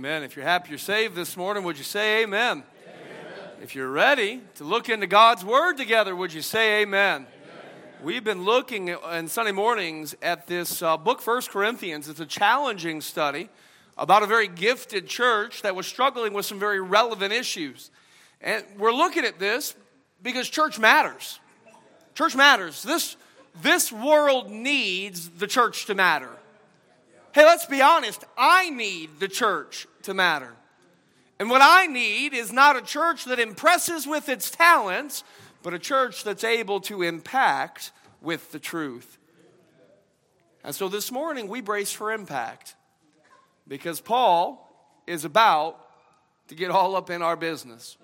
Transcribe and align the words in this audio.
Amen. 0.00 0.22
If 0.22 0.34
you're 0.34 0.46
happy 0.46 0.70
you're 0.70 0.78
saved 0.78 1.14
this 1.14 1.36
morning, 1.36 1.62
would 1.62 1.76
you 1.76 1.84
say 1.84 2.22
amen? 2.22 2.62
amen? 2.62 2.64
If 3.62 3.74
you're 3.74 3.90
ready 3.90 4.40
to 4.54 4.64
look 4.64 4.88
into 4.88 5.06
God's 5.06 5.44
Word 5.44 5.76
together, 5.76 6.16
would 6.16 6.32
you 6.32 6.40
say 6.40 6.80
amen? 6.80 7.26
amen. 7.26 7.26
We've 8.02 8.24
been 8.24 8.46
looking 8.46 8.94
on 8.94 9.28
Sunday 9.28 9.52
mornings 9.52 10.16
at 10.22 10.46
this 10.46 10.80
uh, 10.80 10.96
book, 10.96 11.20
First 11.20 11.50
Corinthians. 11.50 12.08
It's 12.08 12.18
a 12.18 12.24
challenging 12.24 13.02
study 13.02 13.50
about 13.98 14.22
a 14.22 14.26
very 14.26 14.48
gifted 14.48 15.06
church 15.06 15.60
that 15.60 15.76
was 15.76 15.86
struggling 15.86 16.32
with 16.32 16.46
some 16.46 16.58
very 16.58 16.80
relevant 16.80 17.34
issues. 17.34 17.90
And 18.40 18.64
we're 18.78 18.94
looking 18.94 19.26
at 19.26 19.38
this 19.38 19.74
because 20.22 20.48
church 20.48 20.78
matters. 20.78 21.40
Church 22.14 22.34
matters. 22.34 22.82
This, 22.82 23.18
this 23.60 23.92
world 23.92 24.50
needs 24.50 25.28
the 25.28 25.46
church 25.46 25.84
to 25.84 25.94
matter. 25.94 26.30
Hey, 27.32 27.44
let's 27.44 27.66
be 27.66 27.82
honest. 27.82 28.24
I 28.38 28.70
need 28.70 29.20
the 29.20 29.28
church 29.28 29.86
to 30.04 30.14
matter. 30.14 30.54
And 31.38 31.48
what 31.48 31.62
I 31.62 31.86
need 31.86 32.34
is 32.34 32.52
not 32.52 32.76
a 32.76 32.82
church 32.82 33.24
that 33.24 33.38
impresses 33.38 34.06
with 34.06 34.28
its 34.28 34.50
talents, 34.50 35.24
but 35.62 35.72
a 35.72 35.78
church 35.78 36.22
that's 36.24 36.44
able 36.44 36.80
to 36.80 37.02
impact 37.02 37.92
with 38.20 38.52
the 38.52 38.58
truth. 38.58 39.18
And 40.62 40.74
so 40.74 40.88
this 40.88 41.10
morning 41.10 41.48
we 41.48 41.60
brace 41.62 41.92
for 41.92 42.12
impact 42.12 42.74
because 43.66 44.00
Paul 44.00 44.66
is 45.06 45.24
about 45.24 45.78
to 46.48 46.54
get 46.54 46.70
all 46.70 46.96
up 46.96 47.08
in 47.08 47.22
our 47.22 47.36
business. 47.36 47.96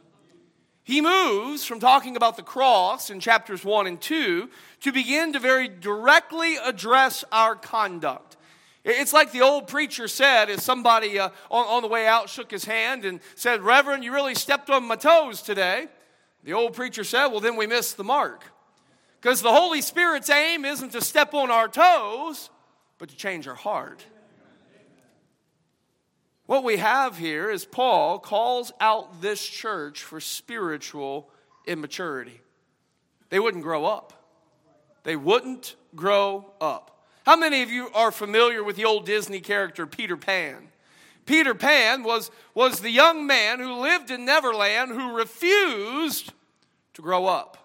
He 0.83 1.01
moves 1.01 1.65
from 1.65 1.81
talking 1.81 2.17
about 2.17 2.37
the 2.37 2.45
cross 2.45 3.11
in 3.11 3.19
chapters 3.19 3.65
1 3.65 3.89
and 3.89 4.01
2 4.01 4.49
to 4.83 4.93
begin 4.93 5.33
to 5.33 5.41
very 5.41 5.69
directly 5.69 6.57
address 6.65 7.25
our 7.33 7.57
conduct. 7.57 8.36
It's 8.89 9.13
like 9.13 9.33
the 9.33 9.43
old 9.43 9.67
preacher 9.67 10.07
said 10.07 10.49
as 10.49 10.63
somebody 10.63 11.19
uh, 11.19 11.31
on, 11.51 11.67
on 11.67 11.83
the 11.83 11.89
way 11.89 12.07
out 12.07 12.29
shook 12.31 12.53
his 12.53 12.65
hand 12.65 13.05
and 13.05 13.19
said, 13.35 13.63
Reverend, 13.63 14.05
you 14.05 14.13
really 14.13 14.37
stepped 14.37 14.71
on 14.71 14.85
my 14.87 14.95
toes 14.95 15.43
today. 15.43 15.89
The 16.45 16.53
old 16.53 16.75
preacher 16.75 17.03
said, 17.03 17.27
Well, 17.27 17.41
then 17.41 17.57
we 17.57 17.67
missed 17.67 17.97
the 17.97 18.05
mark. 18.05 18.45
Because 19.21 19.43
the 19.43 19.51
Holy 19.51 19.83
Spirit's 19.83 20.31
aim 20.31 20.65
isn't 20.65 20.91
to 20.91 21.01
step 21.01 21.35
on 21.35 21.51
our 21.51 21.67
toes, 21.67 22.49
but 22.99 23.09
to 23.09 23.17
change 23.17 23.49
our 23.49 23.57
heart. 23.57 24.07
What 26.47 26.63
we 26.63 26.77
have 26.77 27.19
here 27.19 27.51
is 27.51 27.65
Paul 27.65 28.21
calls 28.21 28.73
out 28.81 29.21
this 29.21 29.45
church 29.45 30.05
for 30.05 30.21
spiritual 30.21 31.29
immaturity. 31.67 32.41
They 33.31 33.41
wouldn't 33.41 33.65
grow 33.65 33.85
up. 33.85 34.13
They 35.03 35.17
wouldn't 35.17 35.75
grow 35.97 36.53
up. 36.61 36.96
How 37.27 37.35
many 37.35 37.63
of 37.63 37.73
you 37.73 37.91
are 37.93 38.13
familiar 38.13 38.63
with 38.63 38.77
the 38.77 38.85
old 38.85 39.05
Disney 39.05 39.41
character 39.41 39.85
Peter 39.85 40.17
Pan? 40.17 40.69
Peter 41.27 41.57
Pan 41.57 42.05
was, 42.05 42.31
was 42.55 42.79
the 42.79 42.91
young 42.91 43.27
man 43.27 43.59
who 43.59 43.81
lived 43.81 44.13
in 44.13 44.25
Neverland 44.25 44.93
who 44.93 45.13
refused 45.13 46.33
to 46.95 47.03
grow 47.03 47.27
up. 47.27 47.59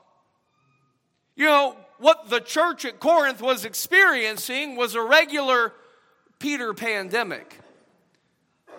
You 1.35 1.45
know, 1.45 1.77
what 1.99 2.27
the 2.27 2.39
church 2.39 2.85
at 2.85 2.99
Corinth 2.99 3.39
was 3.39 3.63
experiencing 3.63 4.77
was 4.77 4.95
a 4.95 5.01
regular 5.01 5.73
Peter 6.39 6.73
pandemic, 6.73 7.59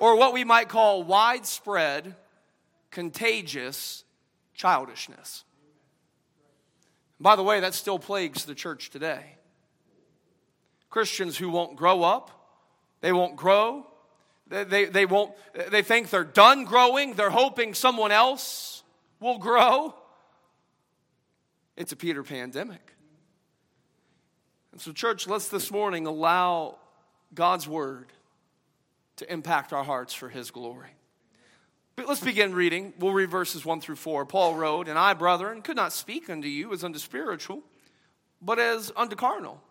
or 0.00 0.16
what 0.16 0.32
we 0.32 0.42
might 0.42 0.68
call 0.68 1.04
widespread, 1.04 2.16
contagious 2.90 4.02
childishness. 4.52 5.44
By 7.20 7.36
the 7.36 7.44
way, 7.44 7.60
that 7.60 7.74
still 7.74 8.00
plagues 8.00 8.46
the 8.46 8.56
church 8.56 8.90
today. 8.90 9.36
Christians 10.92 11.38
who 11.38 11.48
won't 11.48 11.74
grow 11.74 12.02
up, 12.02 12.30
they 13.00 13.12
won't 13.12 13.34
grow, 13.34 13.86
they, 14.46 14.64
they, 14.64 14.84
they, 14.84 15.06
won't, 15.06 15.32
they 15.70 15.80
think 15.80 16.10
they're 16.10 16.22
done 16.22 16.64
growing, 16.64 17.14
they're 17.14 17.30
hoping 17.30 17.72
someone 17.72 18.12
else 18.12 18.82
will 19.18 19.38
grow. 19.38 19.94
It's 21.78 21.92
a 21.92 21.96
Peter 21.96 22.22
pandemic. 22.22 22.92
And 24.72 24.82
so, 24.82 24.92
church, 24.92 25.26
let's 25.26 25.48
this 25.48 25.70
morning 25.70 26.06
allow 26.06 26.76
God's 27.32 27.66
word 27.66 28.12
to 29.16 29.32
impact 29.32 29.72
our 29.72 29.84
hearts 29.84 30.12
for 30.12 30.28
his 30.28 30.50
glory. 30.50 30.90
But 31.96 32.06
let's 32.06 32.20
begin 32.20 32.54
reading. 32.54 32.92
We'll 32.98 33.14
read 33.14 33.30
verses 33.30 33.64
1 33.64 33.80
through 33.80 33.96
4. 33.96 34.26
Paul 34.26 34.56
wrote, 34.56 34.88
And 34.88 34.98
I, 34.98 35.14
brethren, 35.14 35.62
could 35.62 35.76
not 35.76 35.94
speak 35.94 36.28
unto 36.28 36.48
you 36.48 36.70
as 36.74 36.84
unto 36.84 36.98
spiritual, 36.98 37.62
but 38.42 38.58
as 38.58 38.92
unto 38.94 39.16
carnal 39.16 39.62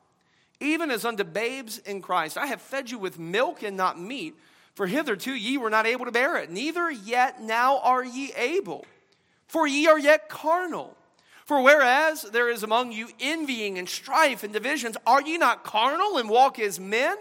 even 0.61 0.91
as 0.91 1.03
unto 1.03 1.23
babes 1.23 1.79
in 1.79 2.01
Christ. 2.01 2.37
I 2.37 2.45
have 2.45 2.61
fed 2.61 2.89
you 2.89 2.97
with 2.97 3.19
milk 3.19 3.63
and 3.63 3.75
not 3.75 3.99
meat, 3.99 4.35
for 4.75 4.87
hitherto 4.87 5.33
ye 5.33 5.57
were 5.57 5.69
not 5.69 5.85
able 5.85 6.05
to 6.05 6.11
bear 6.11 6.37
it, 6.37 6.49
neither 6.49 6.89
yet 6.89 7.41
now 7.41 7.79
are 7.79 8.03
ye 8.03 8.31
able, 8.37 8.85
for 9.47 9.67
ye 9.67 9.87
are 9.87 9.99
yet 9.99 10.29
carnal. 10.29 10.95
For 11.45 11.61
whereas 11.61 12.21
there 12.21 12.49
is 12.49 12.63
among 12.63 12.93
you 12.93 13.09
envying 13.19 13.77
and 13.77 13.89
strife 13.89 14.43
and 14.43 14.53
divisions, 14.53 14.95
are 15.05 15.21
ye 15.21 15.37
not 15.37 15.65
carnal 15.65 16.17
and 16.17 16.29
walk 16.29 16.59
as 16.59 16.79
men? 16.79 17.17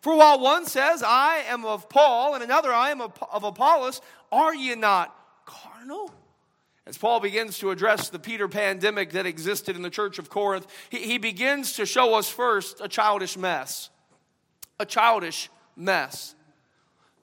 For 0.00 0.16
while 0.16 0.38
one 0.38 0.66
says, 0.66 1.02
I 1.02 1.44
am 1.48 1.64
of 1.64 1.88
Paul, 1.88 2.34
and 2.34 2.44
another, 2.44 2.72
I 2.72 2.90
am 2.90 3.00
of 3.00 3.44
Apollos, 3.44 4.00
are 4.30 4.54
ye 4.54 4.74
not 4.74 5.16
carnal? 5.46 6.12
As 6.86 6.98
Paul 6.98 7.20
begins 7.20 7.58
to 7.58 7.70
address 7.70 8.08
the 8.08 8.18
Peter 8.18 8.48
pandemic 8.48 9.10
that 9.10 9.24
existed 9.24 9.76
in 9.76 9.82
the 9.82 9.90
church 9.90 10.18
of 10.18 10.28
Corinth, 10.28 10.66
he, 10.90 10.98
he 10.98 11.18
begins 11.18 11.74
to 11.74 11.86
show 11.86 12.14
us 12.14 12.28
first 12.28 12.80
a 12.80 12.88
childish 12.88 13.36
mess. 13.36 13.90
A 14.80 14.86
childish 14.86 15.48
mess. 15.76 16.34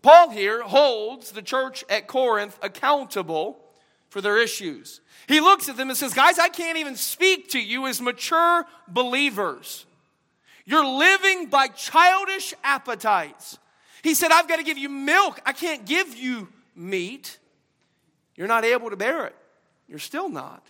Paul 0.01 0.29
here 0.29 0.61
holds 0.61 1.31
the 1.31 1.41
church 1.41 1.83
at 1.89 2.07
Corinth 2.07 2.57
accountable 2.61 3.59
for 4.09 4.21
their 4.21 4.41
issues. 4.41 5.01
He 5.27 5.41
looks 5.41 5.67
at 5.67 5.75
them 5.75 5.89
and 5.89 5.97
says, 5.97 6.13
Guys, 6.13 6.39
I 6.39 6.47
can't 6.47 6.77
even 6.77 6.95
speak 6.95 7.49
to 7.49 7.59
you 7.59 7.85
as 7.87 8.01
mature 8.01 8.65
believers. 8.87 9.85
You're 10.65 10.85
living 10.85 11.47
by 11.47 11.67
childish 11.67 12.53
appetites. 12.63 13.57
He 14.03 14.13
said, 14.13 14.31
I've 14.31 14.47
got 14.47 14.57
to 14.57 14.63
give 14.63 14.77
you 14.77 14.87
milk. 14.87 15.41
I 15.45 15.51
can't 15.51 15.85
give 15.85 16.15
you 16.15 16.47
meat. 16.75 17.37
You're 18.35 18.47
not 18.47 18.63
able 18.63 18.89
to 18.89 18.95
bear 18.95 19.25
it. 19.25 19.35
You're 19.89 20.00
still 20.00 20.29
not. 20.29 20.63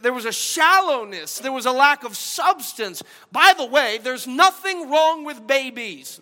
There 0.00 0.14
was 0.14 0.24
a 0.24 0.32
shallowness, 0.32 1.40
there 1.40 1.52
was 1.52 1.66
a 1.66 1.72
lack 1.72 2.04
of 2.04 2.16
substance. 2.16 3.02
By 3.30 3.52
the 3.56 3.66
way, 3.66 3.98
there's 4.02 4.26
nothing 4.26 4.88
wrong 4.88 5.24
with 5.24 5.46
babies. 5.46 6.20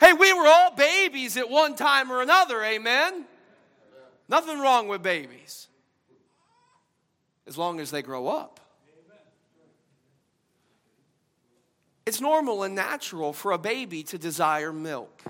Hey, 0.00 0.12
we 0.12 0.32
were 0.32 0.46
all 0.46 0.74
babies 0.74 1.36
at 1.36 1.48
one 1.50 1.76
time 1.76 2.10
or 2.10 2.22
another, 2.22 2.62
amen? 2.64 3.26
Nothing 4.28 4.58
wrong 4.58 4.88
with 4.88 5.02
babies 5.02 5.68
as 7.46 7.56
long 7.56 7.78
as 7.80 7.90
they 7.90 8.02
grow 8.02 8.26
up. 8.28 8.60
It's 12.06 12.20
normal 12.20 12.62
and 12.62 12.74
natural 12.74 13.32
for 13.32 13.52
a 13.52 13.58
baby 13.58 14.02
to 14.04 14.18
desire 14.18 14.72
milk. 14.72 15.22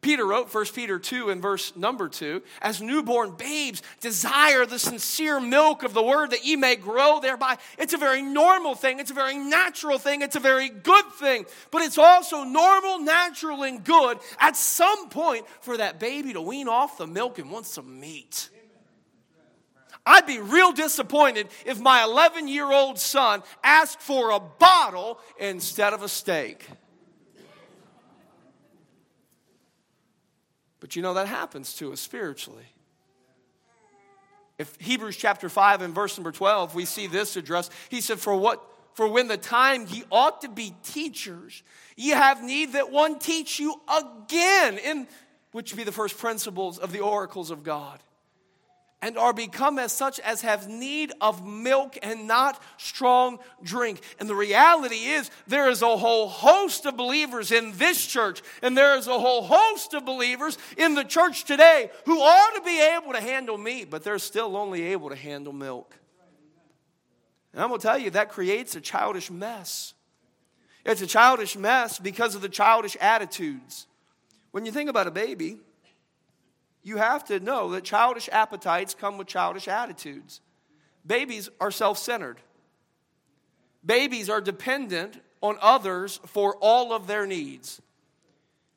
Peter 0.00 0.24
wrote, 0.24 0.52
1 0.54 0.66
Peter 0.74 0.98
2 0.98 1.30
and 1.30 1.42
verse 1.42 1.74
number 1.74 2.08
2, 2.08 2.40
as 2.62 2.80
newborn 2.80 3.32
babes 3.32 3.82
desire 4.00 4.64
the 4.64 4.78
sincere 4.78 5.40
milk 5.40 5.82
of 5.82 5.92
the 5.92 6.02
word 6.02 6.30
that 6.30 6.44
ye 6.44 6.54
may 6.54 6.76
grow 6.76 7.18
thereby. 7.20 7.58
It's 7.78 7.94
a 7.94 7.98
very 7.98 8.22
normal 8.22 8.76
thing. 8.76 9.00
It's 9.00 9.10
a 9.10 9.14
very 9.14 9.36
natural 9.36 9.98
thing. 9.98 10.22
It's 10.22 10.36
a 10.36 10.40
very 10.40 10.68
good 10.68 11.06
thing. 11.14 11.46
But 11.72 11.82
it's 11.82 11.98
also 11.98 12.44
normal, 12.44 13.00
natural, 13.00 13.64
and 13.64 13.82
good 13.82 14.18
at 14.38 14.56
some 14.56 15.08
point 15.08 15.46
for 15.62 15.76
that 15.76 15.98
baby 15.98 16.32
to 16.32 16.40
wean 16.40 16.68
off 16.68 16.96
the 16.96 17.06
milk 17.06 17.40
and 17.40 17.50
want 17.50 17.66
some 17.66 17.98
meat. 17.98 18.50
I'd 20.06 20.26
be 20.26 20.38
real 20.38 20.72
disappointed 20.72 21.48
if 21.66 21.80
my 21.80 22.04
11 22.04 22.46
year 22.46 22.70
old 22.70 22.98
son 23.00 23.42
asked 23.64 24.00
for 24.00 24.30
a 24.30 24.40
bottle 24.40 25.18
instead 25.38 25.92
of 25.92 26.02
a 26.02 26.08
steak. 26.08 26.66
But 30.88 30.96
you 30.96 31.02
know, 31.02 31.12
that 31.12 31.28
happens 31.28 31.74
to 31.74 31.92
us 31.92 32.00
spiritually. 32.00 32.64
If 34.56 34.74
Hebrews 34.80 35.18
chapter 35.18 35.50
5 35.50 35.82
and 35.82 35.94
verse 35.94 36.16
number 36.16 36.32
12, 36.32 36.74
we 36.74 36.86
see 36.86 37.06
this 37.06 37.36
address. 37.36 37.68
He 37.90 38.00
said, 38.00 38.18
For 38.18 38.34
what 38.34 38.64
for 38.94 39.06
when 39.06 39.28
the 39.28 39.36
time 39.36 39.84
ye 39.90 40.04
ought 40.10 40.40
to 40.40 40.48
be 40.48 40.74
teachers, 40.82 41.62
ye 41.94 42.08
have 42.08 42.42
need 42.42 42.72
that 42.72 42.90
one 42.90 43.18
teach 43.18 43.60
you 43.60 43.78
again, 43.86 44.78
in 44.78 45.06
which 45.52 45.76
be 45.76 45.84
the 45.84 45.92
first 45.92 46.16
principles 46.16 46.78
of 46.78 46.90
the 46.90 47.00
oracles 47.00 47.50
of 47.50 47.62
God 47.62 48.00
and 49.00 49.16
are 49.16 49.32
become 49.32 49.78
as 49.78 49.92
such 49.92 50.18
as 50.20 50.42
have 50.42 50.68
need 50.68 51.12
of 51.20 51.46
milk 51.46 51.96
and 52.02 52.26
not 52.26 52.60
strong 52.78 53.38
drink. 53.62 54.00
And 54.18 54.28
the 54.28 54.34
reality 54.34 54.96
is, 54.96 55.30
there 55.46 55.68
is 55.68 55.82
a 55.82 55.96
whole 55.96 56.28
host 56.28 56.84
of 56.84 56.96
believers 56.96 57.52
in 57.52 57.72
this 57.72 58.04
church, 58.04 58.42
and 58.60 58.76
there 58.76 58.96
is 58.96 59.06
a 59.06 59.18
whole 59.18 59.42
host 59.42 59.94
of 59.94 60.04
believers 60.04 60.58
in 60.76 60.94
the 60.94 61.04
church 61.04 61.44
today 61.44 61.90
who 62.06 62.20
ought 62.20 62.56
to 62.56 62.62
be 62.62 62.80
able 62.80 63.12
to 63.12 63.20
handle 63.20 63.56
meat, 63.56 63.88
but 63.88 64.02
they're 64.02 64.18
still 64.18 64.56
only 64.56 64.82
able 64.82 65.10
to 65.10 65.16
handle 65.16 65.52
milk. 65.52 65.94
And 67.52 67.62
I'm 67.62 67.70
to 67.70 67.78
tell 67.78 67.98
you, 67.98 68.10
that 68.10 68.30
creates 68.30 68.76
a 68.76 68.80
childish 68.80 69.30
mess. 69.30 69.94
It's 70.84 71.02
a 71.02 71.06
childish 71.06 71.56
mess 71.56 71.98
because 71.98 72.34
of 72.34 72.42
the 72.42 72.48
childish 72.48 72.96
attitudes. 73.00 73.86
When 74.50 74.64
you 74.66 74.72
think 74.72 74.90
about 74.90 75.06
a 75.06 75.10
baby, 75.10 75.58
you 76.88 76.96
have 76.96 77.24
to 77.26 77.38
know 77.38 77.70
that 77.70 77.84
childish 77.84 78.28
appetites 78.32 78.94
come 78.94 79.18
with 79.18 79.28
childish 79.28 79.68
attitudes. 79.68 80.40
Babies 81.06 81.48
are 81.60 81.70
self 81.70 81.98
centered, 81.98 82.38
babies 83.84 84.28
are 84.28 84.40
dependent 84.40 85.20
on 85.40 85.56
others 85.60 86.18
for 86.26 86.56
all 86.56 86.92
of 86.92 87.06
their 87.06 87.26
needs. 87.26 87.80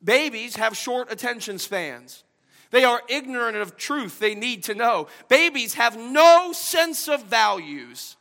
Babies 0.04 0.56
have 0.56 0.76
short 0.76 1.10
attention 1.12 1.58
spans. 1.58 2.24
They 2.70 2.84
are 2.84 3.02
ignorant 3.08 3.56
of 3.56 3.76
truth 3.76 4.18
they 4.18 4.34
need 4.34 4.64
to 4.64 4.74
know. 4.74 5.08
Babies 5.28 5.74
have 5.74 5.96
no 5.96 6.52
sense 6.52 7.08
of 7.08 7.24
values. 7.24 8.16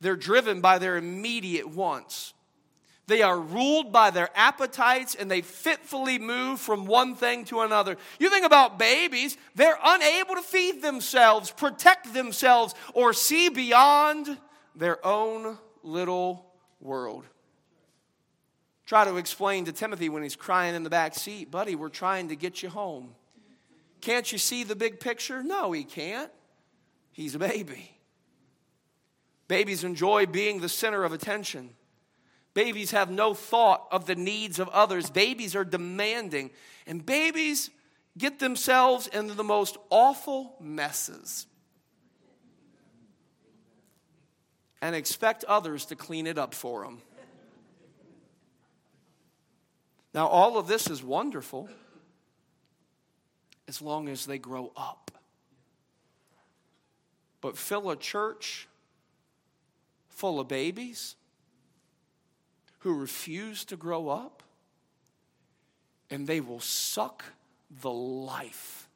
They're 0.00 0.16
driven 0.16 0.60
by 0.60 0.78
their 0.78 0.96
immediate 0.96 1.68
wants. 1.68 2.34
They 3.08 3.22
are 3.22 3.38
ruled 3.38 3.92
by 3.92 4.10
their 4.10 4.30
appetites 4.34 5.14
and 5.14 5.30
they 5.30 5.42
fitfully 5.42 6.18
move 6.18 6.60
from 6.60 6.86
one 6.86 7.16
thing 7.16 7.44
to 7.46 7.60
another. 7.60 7.96
You 8.18 8.30
think 8.30 8.46
about 8.46 8.78
babies, 8.78 9.36
they're 9.54 9.78
unable 9.84 10.36
to 10.36 10.42
feed 10.42 10.82
themselves, 10.82 11.50
protect 11.50 12.14
themselves, 12.14 12.74
or 12.94 13.12
see 13.12 13.48
beyond 13.48 14.38
their 14.76 15.04
own 15.04 15.58
little 15.82 16.46
world. 16.80 17.24
Try 18.86 19.04
to 19.04 19.16
explain 19.16 19.64
to 19.64 19.72
Timothy 19.72 20.08
when 20.08 20.22
he's 20.22 20.36
crying 20.36 20.74
in 20.74 20.82
the 20.82 20.90
back 20.90 21.14
seat, 21.14 21.50
buddy, 21.50 21.74
we're 21.74 21.88
trying 21.88 22.28
to 22.28 22.36
get 22.36 22.62
you 22.62 22.68
home. 22.68 23.14
Can't 24.00 24.30
you 24.30 24.38
see 24.38 24.64
the 24.64 24.76
big 24.76 25.00
picture? 25.00 25.42
No, 25.42 25.72
he 25.72 25.84
can't. 25.84 26.30
He's 27.12 27.34
a 27.34 27.38
baby. 27.38 27.96
Babies 29.48 29.84
enjoy 29.84 30.26
being 30.26 30.60
the 30.60 30.68
center 30.68 31.04
of 31.04 31.12
attention. 31.12 31.70
Babies 32.54 32.90
have 32.90 33.10
no 33.10 33.32
thought 33.32 33.86
of 33.90 34.06
the 34.06 34.14
needs 34.14 34.58
of 34.58 34.68
others. 34.68 35.08
Babies 35.10 35.56
are 35.56 35.64
demanding. 35.64 36.50
And 36.86 37.04
babies 37.04 37.70
get 38.18 38.38
themselves 38.38 39.06
into 39.06 39.34
the 39.34 39.44
most 39.44 39.78
awful 39.90 40.56
messes 40.60 41.46
and 44.82 44.94
expect 44.96 45.44
others 45.44 45.86
to 45.86 45.96
clean 45.96 46.26
it 46.26 46.36
up 46.36 46.52
for 46.52 46.84
them. 46.84 47.00
Now, 50.12 50.26
all 50.26 50.58
of 50.58 50.66
this 50.66 50.90
is 50.90 51.02
wonderful 51.02 51.70
as 53.66 53.80
long 53.80 54.08
as 54.08 54.26
they 54.26 54.38
grow 54.38 54.72
up. 54.76 55.10
But 57.40 57.56
fill 57.56 57.90
a 57.90 57.96
church 57.96 58.68
full 60.10 60.38
of 60.38 60.48
babies 60.48 61.16
who 62.82 62.94
refuse 62.94 63.64
to 63.66 63.76
grow 63.76 64.08
up, 64.08 64.42
and 66.10 66.26
they 66.26 66.40
will 66.40 66.60
suck 66.60 67.24
the 67.80 67.90
life 67.90 68.88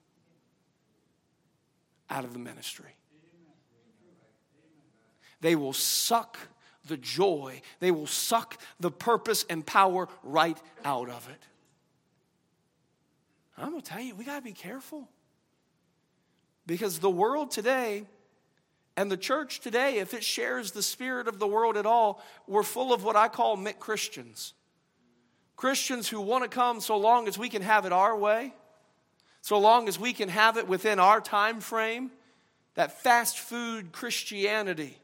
out 2.10 2.24
of 2.24 2.32
the 2.32 2.38
ministry. 2.38 2.90
They 5.40 5.54
will 5.54 5.72
suck 5.72 6.36
the 6.86 6.96
joy, 6.96 7.62
they 7.80 7.90
will 7.90 8.06
suck 8.06 8.60
the 8.80 8.90
purpose 8.90 9.44
and 9.48 9.64
power 9.64 10.08
right 10.22 10.58
out 10.84 11.08
of 11.08 11.28
it. 11.28 11.42
I'm 13.58 13.74
to 13.80 13.82
tell 13.82 14.00
you, 14.00 14.14
we 14.14 14.24
got 14.24 14.36
to 14.36 14.42
be 14.42 14.52
careful. 14.52 15.08
Because 16.66 16.98
the 16.98 17.10
world 17.10 17.50
today 17.50 18.04
and 18.96 19.10
the 19.10 19.16
church 19.16 19.60
today, 19.60 19.98
if 19.98 20.14
it 20.14 20.24
shares 20.24 20.72
the 20.72 20.82
spirit 20.82 21.28
of 21.28 21.38
the 21.38 21.46
world 21.46 21.76
at 21.76 21.86
all, 21.86 22.22
we're 22.46 22.62
full 22.62 22.92
of 22.92 23.04
what 23.04 23.16
I 23.16 23.28
call 23.28 23.56
Mick 23.56 23.78
Christians. 23.78 24.54
Christians 25.56 26.08
who 26.08 26.20
want 26.20 26.44
to 26.44 26.48
come 26.48 26.80
so 26.80 26.96
long 26.96 27.28
as 27.28 27.38
we 27.38 27.48
can 27.48 27.62
have 27.62 27.86
it 27.86 27.92
our 27.92 28.16
way, 28.16 28.54
so 29.40 29.58
long 29.58 29.88
as 29.88 29.98
we 29.98 30.12
can 30.12 30.28
have 30.28 30.56
it 30.56 30.68
within 30.68 30.98
our 30.98 31.20
time 31.20 31.60
frame, 31.60 32.10
that 32.74 33.02
fast 33.02 33.38
food 33.38 33.92
Christianity 33.92 34.98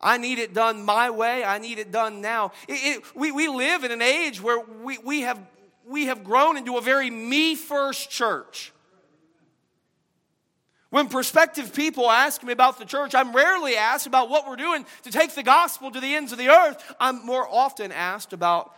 I 0.00 0.16
need 0.16 0.38
it 0.38 0.54
done 0.54 0.84
my 0.84 1.10
way. 1.10 1.44
I 1.44 1.58
need 1.58 1.78
it 1.78 1.92
done 1.92 2.20
now. 2.20 2.52
It, 2.66 2.98
it, 2.98 3.16
we, 3.16 3.32
we 3.32 3.48
live 3.48 3.84
in 3.84 3.90
an 3.90 4.00
age 4.00 4.40
where 4.40 4.58
we, 4.58 4.96
we, 4.98 5.20
have, 5.22 5.38
we 5.86 6.06
have 6.06 6.24
grown 6.24 6.56
into 6.56 6.78
a 6.78 6.80
very 6.80 7.10
me 7.10 7.54
first 7.54 8.10
church. 8.10 8.72
When 10.90 11.08
prospective 11.08 11.72
people 11.72 12.10
ask 12.10 12.42
me 12.42 12.52
about 12.52 12.78
the 12.78 12.84
church, 12.84 13.14
I'm 13.14 13.34
rarely 13.34 13.76
asked 13.76 14.08
about 14.08 14.28
what 14.28 14.48
we're 14.48 14.56
doing 14.56 14.84
to 15.04 15.10
take 15.12 15.34
the 15.34 15.44
gospel 15.44 15.90
to 15.92 16.00
the 16.00 16.14
ends 16.14 16.32
of 16.32 16.38
the 16.38 16.48
earth. 16.48 16.94
I'm 16.98 17.24
more 17.24 17.48
often 17.48 17.92
asked 17.92 18.32
about 18.32 18.74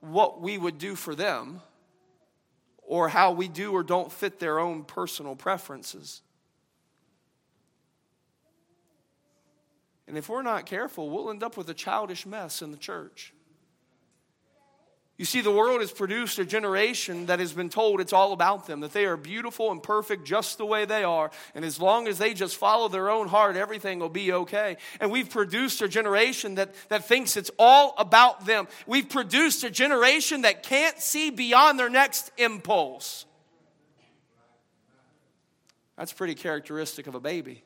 what 0.00 0.40
we 0.40 0.56
would 0.56 0.78
do 0.78 0.94
for 0.94 1.14
them 1.14 1.60
or 2.82 3.10
how 3.10 3.32
we 3.32 3.48
do 3.48 3.72
or 3.72 3.82
don't 3.82 4.10
fit 4.10 4.38
their 4.38 4.58
own 4.58 4.84
personal 4.84 5.36
preferences. 5.36 6.22
And 10.08 10.16
if 10.16 10.28
we're 10.28 10.42
not 10.42 10.64
careful, 10.64 11.10
we'll 11.10 11.30
end 11.30 11.42
up 11.42 11.56
with 11.56 11.68
a 11.68 11.74
childish 11.74 12.24
mess 12.24 12.62
in 12.62 12.70
the 12.70 12.78
church. 12.78 13.34
You 15.18 15.24
see, 15.24 15.40
the 15.40 15.50
world 15.50 15.80
has 15.80 15.92
produced 15.92 16.38
a 16.38 16.44
generation 16.44 17.26
that 17.26 17.40
has 17.40 17.54
been 17.54 17.70
told 17.70 18.02
it's 18.02 18.12
all 18.12 18.32
about 18.32 18.66
them, 18.66 18.80
that 18.80 18.92
they 18.92 19.06
are 19.06 19.16
beautiful 19.16 19.72
and 19.72 19.82
perfect 19.82 20.24
just 20.24 20.58
the 20.58 20.66
way 20.66 20.84
they 20.84 21.04
are. 21.04 21.30
And 21.54 21.64
as 21.64 21.80
long 21.80 22.06
as 22.06 22.18
they 22.18 22.34
just 22.34 22.56
follow 22.56 22.88
their 22.88 23.08
own 23.08 23.26
heart, 23.28 23.56
everything 23.56 23.98
will 23.98 24.10
be 24.10 24.30
okay. 24.30 24.76
And 25.00 25.10
we've 25.10 25.30
produced 25.30 25.80
a 25.80 25.88
generation 25.88 26.56
that, 26.56 26.74
that 26.90 27.06
thinks 27.06 27.38
it's 27.38 27.50
all 27.58 27.94
about 27.96 28.44
them. 28.44 28.68
We've 28.86 29.08
produced 29.08 29.64
a 29.64 29.70
generation 29.70 30.42
that 30.42 30.62
can't 30.62 30.98
see 31.00 31.30
beyond 31.30 31.78
their 31.78 31.88
next 31.88 32.30
impulse. 32.36 33.24
That's 35.96 36.12
pretty 36.12 36.34
characteristic 36.34 37.06
of 37.06 37.14
a 37.14 37.20
baby. 37.20 37.64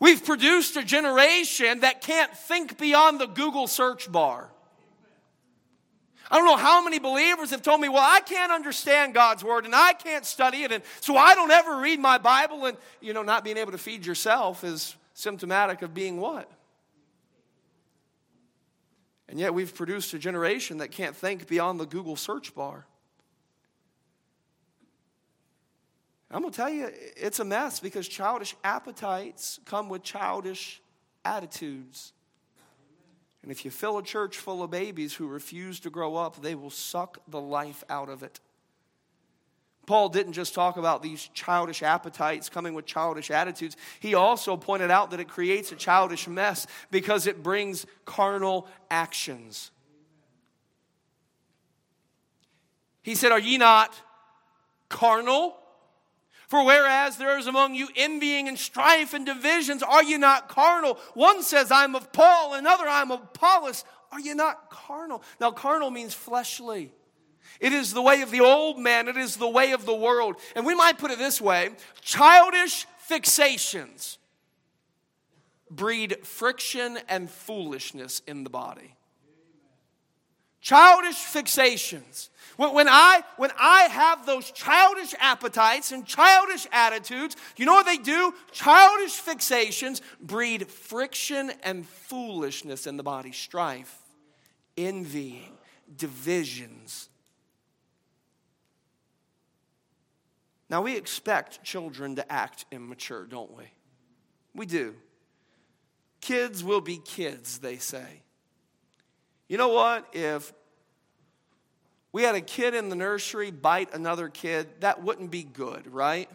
We've 0.00 0.24
produced 0.24 0.76
a 0.76 0.82
generation 0.82 1.80
that 1.80 2.00
can't 2.00 2.36
think 2.36 2.78
beyond 2.78 3.20
the 3.20 3.26
Google 3.26 3.68
search 3.68 4.10
bar. 4.10 4.50
I 6.30 6.36
don't 6.36 6.44
know 6.44 6.56
how 6.56 6.84
many 6.84 6.98
believers 6.98 7.50
have 7.50 7.62
told 7.62 7.80
me, 7.80 7.88
well, 7.88 8.04
I 8.04 8.20
can't 8.20 8.52
understand 8.52 9.14
God's 9.14 9.42
word 9.42 9.64
and 9.64 9.74
I 9.74 9.94
can't 9.94 10.26
study 10.26 10.62
it, 10.62 10.72
and 10.72 10.82
so 11.00 11.16
I 11.16 11.34
don't 11.34 11.50
ever 11.50 11.80
read 11.80 12.00
my 12.00 12.18
Bible. 12.18 12.66
And, 12.66 12.76
you 13.00 13.14
know, 13.14 13.22
not 13.22 13.44
being 13.44 13.56
able 13.56 13.72
to 13.72 13.78
feed 13.78 14.04
yourself 14.04 14.62
is 14.62 14.94
symptomatic 15.14 15.82
of 15.82 15.94
being 15.94 16.20
what? 16.20 16.50
And 19.28 19.38
yet 19.38 19.54
we've 19.54 19.74
produced 19.74 20.14
a 20.14 20.18
generation 20.18 20.78
that 20.78 20.90
can't 20.90 21.16
think 21.16 21.48
beyond 21.48 21.80
the 21.80 21.86
Google 21.86 22.16
search 22.16 22.54
bar. 22.54 22.86
I'm 26.30 26.42
going 26.42 26.52
to 26.52 26.56
tell 26.56 26.68
you, 26.68 26.90
it's 27.16 27.40
a 27.40 27.44
mess 27.44 27.80
because 27.80 28.06
childish 28.06 28.54
appetites 28.62 29.60
come 29.64 29.88
with 29.88 30.02
childish 30.02 30.82
attitudes. 31.24 32.12
And 33.48 33.56
if 33.56 33.64
you 33.64 33.70
fill 33.70 33.96
a 33.96 34.02
church 34.02 34.36
full 34.36 34.62
of 34.62 34.70
babies 34.70 35.14
who 35.14 35.26
refuse 35.26 35.80
to 35.80 35.88
grow 35.88 36.16
up, 36.16 36.42
they 36.42 36.54
will 36.54 36.68
suck 36.68 37.16
the 37.26 37.40
life 37.40 37.82
out 37.88 38.10
of 38.10 38.22
it. 38.22 38.40
Paul 39.86 40.10
didn't 40.10 40.34
just 40.34 40.52
talk 40.52 40.76
about 40.76 41.02
these 41.02 41.30
childish 41.32 41.82
appetites 41.82 42.50
coming 42.50 42.74
with 42.74 42.84
childish 42.84 43.30
attitudes. 43.30 43.74
He 44.00 44.12
also 44.12 44.58
pointed 44.58 44.90
out 44.90 45.12
that 45.12 45.20
it 45.20 45.30
creates 45.30 45.72
a 45.72 45.76
childish 45.76 46.28
mess 46.28 46.66
because 46.90 47.26
it 47.26 47.42
brings 47.42 47.86
carnal 48.04 48.68
actions. 48.90 49.70
He 53.00 53.14
said, 53.14 53.32
Are 53.32 53.40
ye 53.40 53.56
not 53.56 53.98
carnal? 54.90 55.56
For 56.48 56.64
whereas 56.64 57.18
there 57.18 57.38
is 57.38 57.46
among 57.46 57.74
you 57.74 57.88
envying 57.94 58.48
and 58.48 58.58
strife 58.58 59.12
and 59.12 59.26
divisions, 59.26 59.82
are 59.82 60.02
you 60.02 60.18
not 60.18 60.48
carnal? 60.48 60.98
One 61.12 61.42
says, 61.42 61.70
I'm 61.70 61.94
of 61.94 62.10
Paul, 62.12 62.54
another, 62.54 62.84
I'm 62.88 63.10
of 63.10 63.20
Apollos. 63.22 63.84
Are 64.10 64.20
you 64.20 64.34
not 64.34 64.70
carnal? 64.70 65.22
Now, 65.40 65.50
carnal 65.50 65.90
means 65.90 66.14
fleshly. 66.14 66.92
It 67.60 67.74
is 67.74 67.92
the 67.92 68.00
way 68.00 68.22
of 68.22 68.30
the 68.30 68.40
old 68.40 68.78
man, 68.78 69.08
it 69.08 69.18
is 69.18 69.36
the 69.36 69.48
way 69.48 69.72
of 69.72 69.84
the 69.84 69.94
world. 69.94 70.36
And 70.56 70.64
we 70.64 70.74
might 70.74 70.98
put 70.98 71.10
it 71.10 71.18
this 71.18 71.40
way 71.40 71.70
childish 72.00 72.86
fixations 73.08 74.16
breed 75.70 76.24
friction 76.24 76.98
and 77.08 77.30
foolishness 77.30 78.22
in 78.26 78.44
the 78.44 78.50
body. 78.50 78.94
Childish 80.68 81.16
fixations 81.16 82.28
when 82.58 82.88
I, 82.88 83.22
when 83.38 83.52
I 83.58 83.84
have 83.84 84.26
those 84.26 84.50
childish 84.50 85.14
appetites 85.18 85.92
and 85.92 86.04
childish 86.04 86.66
attitudes, 86.72 87.36
you 87.56 87.64
know 87.64 87.72
what 87.72 87.86
they 87.86 87.96
do? 87.96 88.34
Childish 88.52 89.22
fixations 89.22 90.02
breed 90.20 90.68
friction 90.68 91.52
and 91.62 91.86
foolishness 91.86 92.86
in 92.86 92.98
the 92.98 93.02
body, 93.02 93.32
strife, 93.32 93.96
envying, 94.76 95.56
divisions. 95.96 97.08
Now, 100.68 100.82
we 100.82 100.98
expect 100.98 101.64
children 101.64 102.16
to 102.16 102.30
act 102.30 102.66
immature, 102.70 103.24
don't 103.24 103.56
we? 103.56 103.64
We 104.54 104.66
do. 104.66 104.96
Kids 106.20 106.62
will 106.62 106.82
be 106.82 106.98
kids, 106.98 107.60
they 107.60 107.76
say. 107.76 108.22
You 109.48 109.56
know 109.56 109.68
what? 109.68 110.06
If 110.12 110.52
we 112.12 112.22
had 112.22 112.34
a 112.34 112.40
kid 112.40 112.74
in 112.74 112.88
the 112.88 112.96
nursery 112.96 113.50
bite 113.50 113.94
another 113.94 114.28
kid, 114.28 114.68
that 114.80 115.02
wouldn't 115.02 115.30
be 115.30 115.42
good, 115.42 115.86
right? 115.92 116.28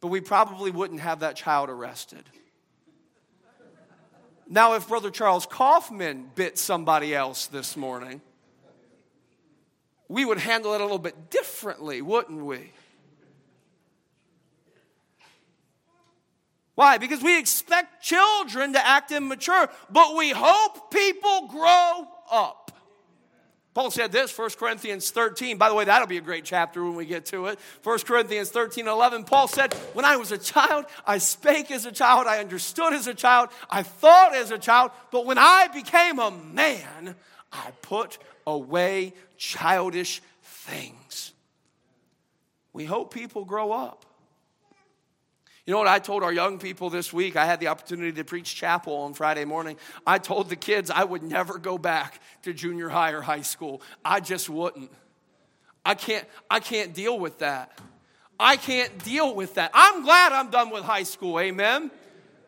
But 0.00 0.08
we 0.08 0.20
probably 0.20 0.70
wouldn't 0.70 1.00
have 1.00 1.20
that 1.20 1.36
child 1.36 1.68
arrested. 1.68 2.24
Now, 4.48 4.74
if 4.74 4.88
Brother 4.88 5.10
Charles 5.10 5.46
Kaufman 5.46 6.30
bit 6.34 6.58
somebody 6.58 7.14
else 7.14 7.46
this 7.46 7.76
morning, 7.76 8.20
we 10.08 10.24
would 10.24 10.38
handle 10.38 10.74
it 10.74 10.80
a 10.80 10.84
little 10.84 10.98
bit 10.98 11.30
differently, 11.30 12.02
wouldn't 12.02 12.44
we? 12.44 12.72
Why? 16.74 16.98
Because 16.98 17.22
we 17.22 17.38
expect 17.38 18.02
children 18.02 18.72
to 18.72 18.86
act 18.86 19.12
immature, 19.12 19.68
but 19.90 20.16
we 20.16 20.30
hope 20.30 20.90
people 20.90 21.48
grow 21.48 22.08
up. 22.30 22.71
Paul 23.74 23.90
said 23.90 24.12
this, 24.12 24.36
1 24.36 24.50
Corinthians 24.58 25.10
13. 25.10 25.56
By 25.56 25.70
the 25.70 25.74
way, 25.74 25.84
that'll 25.84 26.06
be 26.06 26.18
a 26.18 26.22
great 26.22 26.44
chapter 26.44 26.84
when 26.84 26.94
we 26.94 27.06
get 27.06 27.24
to 27.26 27.46
it. 27.46 27.58
1 27.82 27.98
Corinthians 28.00 28.50
13 28.50 28.86
11. 28.86 29.24
Paul 29.24 29.48
said, 29.48 29.72
When 29.94 30.04
I 30.04 30.16
was 30.16 30.30
a 30.30 30.38
child, 30.38 30.84
I 31.06 31.18
spake 31.18 31.70
as 31.70 31.86
a 31.86 31.92
child, 31.92 32.26
I 32.26 32.38
understood 32.38 32.92
as 32.92 33.06
a 33.06 33.14
child, 33.14 33.48
I 33.70 33.82
thought 33.82 34.34
as 34.34 34.50
a 34.50 34.58
child, 34.58 34.90
but 35.10 35.24
when 35.24 35.38
I 35.38 35.68
became 35.72 36.18
a 36.18 36.30
man, 36.30 37.16
I 37.50 37.70
put 37.80 38.18
away 38.46 39.14
childish 39.38 40.20
things. 40.42 41.32
We 42.74 42.84
hope 42.84 43.12
people 43.12 43.44
grow 43.44 43.72
up. 43.72 44.04
You 45.64 45.72
know 45.72 45.78
what 45.78 45.86
I 45.86 46.00
told 46.00 46.24
our 46.24 46.32
young 46.32 46.58
people 46.58 46.90
this 46.90 47.12
week? 47.12 47.36
I 47.36 47.46
had 47.46 47.60
the 47.60 47.68
opportunity 47.68 48.12
to 48.12 48.24
preach 48.24 48.56
chapel 48.56 48.94
on 49.02 49.14
Friday 49.14 49.44
morning. 49.44 49.76
I 50.04 50.18
told 50.18 50.48
the 50.48 50.56
kids 50.56 50.90
I 50.90 51.04
would 51.04 51.22
never 51.22 51.56
go 51.58 51.78
back 51.78 52.20
to 52.42 52.52
junior 52.52 52.88
high 52.88 53.12
or 53.12 53.20
high 53.20 53.42
school. 53.42 53.80
I 54.04 54.18
just 54.18 54.50
wouldn't. 54.50 54.90
I 55.84 55.94
can't 55.94 56.26
I 56.50 56.58
can't 56.58 56.92
deal 56.92 57.16
with 57.18 57.38
that. 57.38 57.78
I 58.40 58.56
can't 58.56 59.04
deal 59.04 59.36
with 59.36 59.54
that. 59.54 59.70
I'm 59.72 60.02
glad 60.02 60.32
I'm 60.32 60.50
done 60.50 60.70
with 60.70 60.82
high 60.82 61.04
school. 61.04 61.38
Amen. 61.38 61.92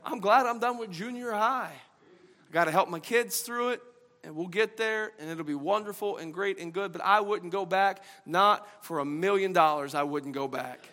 I'm 0.04 0.18
glad 0.18 0.46
I'm 0.46 0.58
done 0.58 0.78
with 0.78 0.90
junior 0.90 1.30
high. 1.30 1.72
I 1.72 2.52
got 2.52 2.64
to 2.64 2.72
help 2.72 2.88
my 2.88 2.98
kids 2.98 3.40
through 3.42 3.70
it 3.70 3.82
and 4.24 4.34
we'll 4.34 4.48
get 4.48 4.76
there 4.76 5.12
and 5.20 5.30
it'll 5.30 5.44
be 5.44 5.54
wonderful 5.54 6.16
and 6.16 6.34
great 6.34 6.58
and 6.58 6.72
good, 6.72 6.92
but 6.92 7.00
I 7.00 7.20
wouldn't 7.20 7.52
go 7.52 7.64
back 7.64 8.02
not 8.26 8.66
for 8.84 8.98
a 8.98 9.04
million 9.04 9.52
dollars 9.52 9.94
I 9.94 10.02
wouldn't 10.02 10.34
go 10.34 10.48
back. 10.48 10.88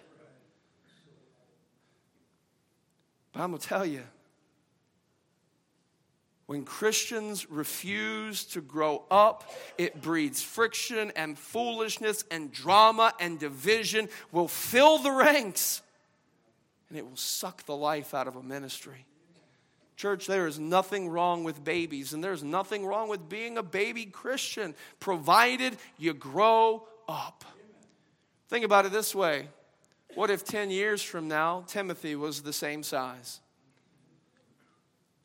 But 3.32 3.42
I'm 3.42 3.52
going 3.52 3.62
to 3.62 3.68
tell 3.68 3.86
you, 3.86 4.04
when 6.48 6.66
Christians 6.66 7.50
refuse 7.50 8.44
to 8.46 8.62
grow 8.62 9.04
up, 9.10 9.50
it 9.78 10.02
breeds 10.02 10.42
friction 10.42 11.12
and 11.16 11.40
foolishness 11.40 12.26
and 12.30 12.52
drama 12.52 13.14
and 13.22 13.40
division 13.40 14.10
will 14.34 14.50
fill 14.50 14.98
the 14.98 15.12
ranks 15.12 15.82
and 16.90 16.98
it 16.98 17.08
will 17.08 17.16
suck 17.16 17.66
the 17.66 17.76
life 17.76 18.14
out 18.14 18.28
of 18.28 18.36
a 18.36 18.44
ministry. 18.44 19.06
Church, 19.96 20.28
there 20.28 20.46
is 20.46 20.60
nothing 20.60 21.08
wrong 21.08 21.46
with 21.46 21.64
babies, 21.64 22.12
and 22.12 22.22
there's 22.22 22.44
nothing 22.44 22.86
wrong 22.86 23.08
with 23.08 23.30
being 23.30 23.58
a 23.58 23.64
baby 23.64 24.06
Christian, 24.06 24.76
provided 25.00 25.78
you 25.98 26.14
grow 26.14 26.86
up. 27.08 27.46
Think 28.50 28.66
about 28.66 28.86
it 28.86 28.92
this 28.92 29.16
way 29.16 29.48
what 30.15 30.30
if 30.30 30.44
10 30.44 30.70
years 30.70 31.01
from 31.01 31.27
now, 31.27 31.63
Timothy 31.68 32.15
was 32.15 32.41
the 32.41 32.53
same 32.53 32.84
size? 32.84 33.39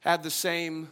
Had 0.01 0.23
the 0.23 0.31
same 0.31 0.89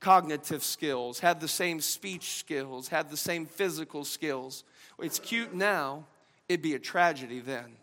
cognitive 0.00 0.62
skills, 0.62 1.20
had 1.20 1.40
the 1.40 1.48
same 1.48 1.80
speech 1.80 2.38
skills, 2.38 2.88
had 2.88 3.10
the 3.10 3.16
same 3.16 3.46
physical 3.46 4.04
skills. 4.04 4.64
It's 4.98 5.18
cute 5.18 5.54
now, 5.54 6.06
it'd 6.48 6.62
be 6.62 6.74
a 6.74 6.78
tragedy 6.78 7.40
then. 7.40 7.76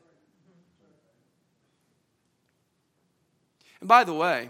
And 3.79 3.89
by 3.89 4.03
the 4.03 4.13
way, 4.13 4.49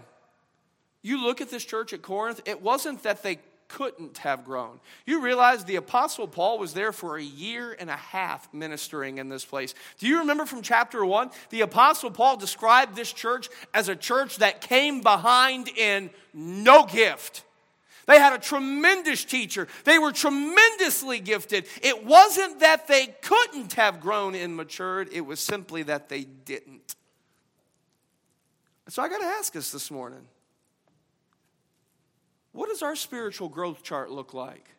you 1.02 1.22
look 1.22 1.40
at 1.40 1.50
this 1.50 1.64
church 1.64 1.92
at 1.92 2.02
Corinth, 2.02 2.40
it 2.44 2.62
wasn't 2.62 3.02
that 3.02 3.22
they 3.22 3.38
couldn't 3.74 4.18
have 4.18 4.44
grown. 4.44 4.78
You 5.04 5.20
realize 5.20 5.64
the 5.64 5.74
Apostle 5.74 6.28
Paul 6.28 6.60
was 6.60 6.74
there 6.74 6.92
for 6.92 7.16
a 7.16 7.22
year 7.22 7.76
and 7.76 7.90
a 7.90 7.96
half 7.96 8.52
ministering 8.54 9.18
in 9.18 9.28
this 9.28 9.44
place. 9.44 9.74
Do 9.98 10.06
you 10.06 10.20
remember 10.20 10.46
from 10.46 10.62
chapter 10.62 11.04
one? 11.04 11.32
The 11.50 11.62
Apostle 11.62 12.12
Paul 12.12 12.36
described 12.36 12.94
this 12.94 13.12
church 13.12 13.48
as 13.74 13.88
a 13.88 13.96
church 13.96 14.36
that 14.36 14.60
came 14.60 15.00
behind 15.00 15.66
in 15.68 16.10
no 16.32 16.86
gift. 16.86 17.42
They 18.06 18.20
had 18.20 18.32
a 18.32 18.38
tremendous 18.38 19.24
teacher. 19.24 19.66
They 19.82 19.98
were 19.98 20.12
tremendously 20.12 21.18
gifted. 21.18 21.66
It 21.82 22.04
wasn't 22.04 22.60
that 22.60 22.86
they 22.86 23.08
couldn't 23.22 23.72
have 23.72 24.00
grown 24.00 24.36
and 24.36 24.54
matured, 24.54 25.08
it 25.12 25.22
was 25.22 25.40
simply 25.40 25.82
that 25.84 26.08
they 26.08 26.22
didn't. 26.22 26.94
So 28.88 29.02
I 29.02 29.08
got 29.08 29.18
to 29.18 29.26
ask 29.26 29.56
us 29.56 29.72
this 29.72 29.90
morning 29.90 30.28
what 32.54 32.68
does 32.68 32.82
our 32.82 32.94
spiritual 32.94 33.48
growth 33.48 33.82
chart 33.82 34.12
look 34.12 34.32
like? 34.32 34.70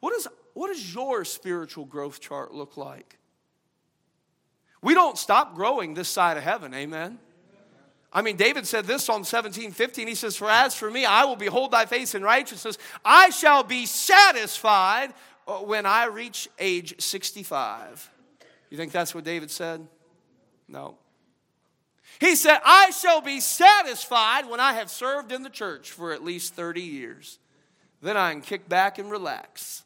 What, 0.00 0.14
is, 0.16 0.26
what 0.52 0.66
does 0.66 0.92
your 0.92 1.24
spiritual 1.24 1.84
growth 1.84 2.20
chart 2.20 2.52
look 2.52 2.76
like? 2.76 3.18
We 4.82 4.94
don't 4.94 5.16
stop 5.16 5.54
growing 5.54 5.94
this 5.94 6.08
side 6.08 6.36
of 6.36 6.42
heaven, 6.42 6.74
amen? 6.74 7.20
I 8.12 8.22
mean, 8.22 8.36
David 8.36 8.66
said 8.66 8.84
this 8.86 9.04
Psalm 9.04 9.22
17, 9.22 9.70
15. 9.70 10.08
He 10.08 10.16
says, 10.16 10.34
For 10.34 10.50
as 10.50 10.74
for 10.74 10.90
me, 10.90 11.04
I 11.04 11.24
will 11.24 11.36
behold 11.36 11.70
thy 11.70 11.86
face 11.86 12.16
in 12.16 12.24
righteousness. 12.24 12.76
I 13.04 13.30
shall 13.30 13.62
be 13.62 13.86
satisfied 13.86 15.14
uh, 15.46 15.58
when 15.58 15.86
I 15.86 16.06
reach 16.06 16.48
age 16.58 17.00
65. 17.00 18.10
You 18.70 18.76
think 18.76 18.90
that's 18.90 19.14
what 19.14 19.22
David 19.22 19.52
said? 19.52 19.86
No. 20.66 20.96
He 22.20 22.36
said, 22.36 22.60
I 22.64 22.90
shall 22.90 23.22
be 23.22 23.40
satisfied 23.40 24.48
when 24.48 24.60
I 24.60 24.74
have 24.74 24.90
served 24.90 25.32
in 25.32 25.42
the 25.42 25.48
church 25.50 25.90
for 25.90 26.12
at 26.12 26.22
least 26.22 26.54
30 26.54 26.82
years. 26.82 27.38
Then 28.02 28.16
I 28.16 28.30
can 28.32 28.42
kick 28.42 28.68
back 28.68 28.98
and 28.98 29.10
relax. 29.10 29.84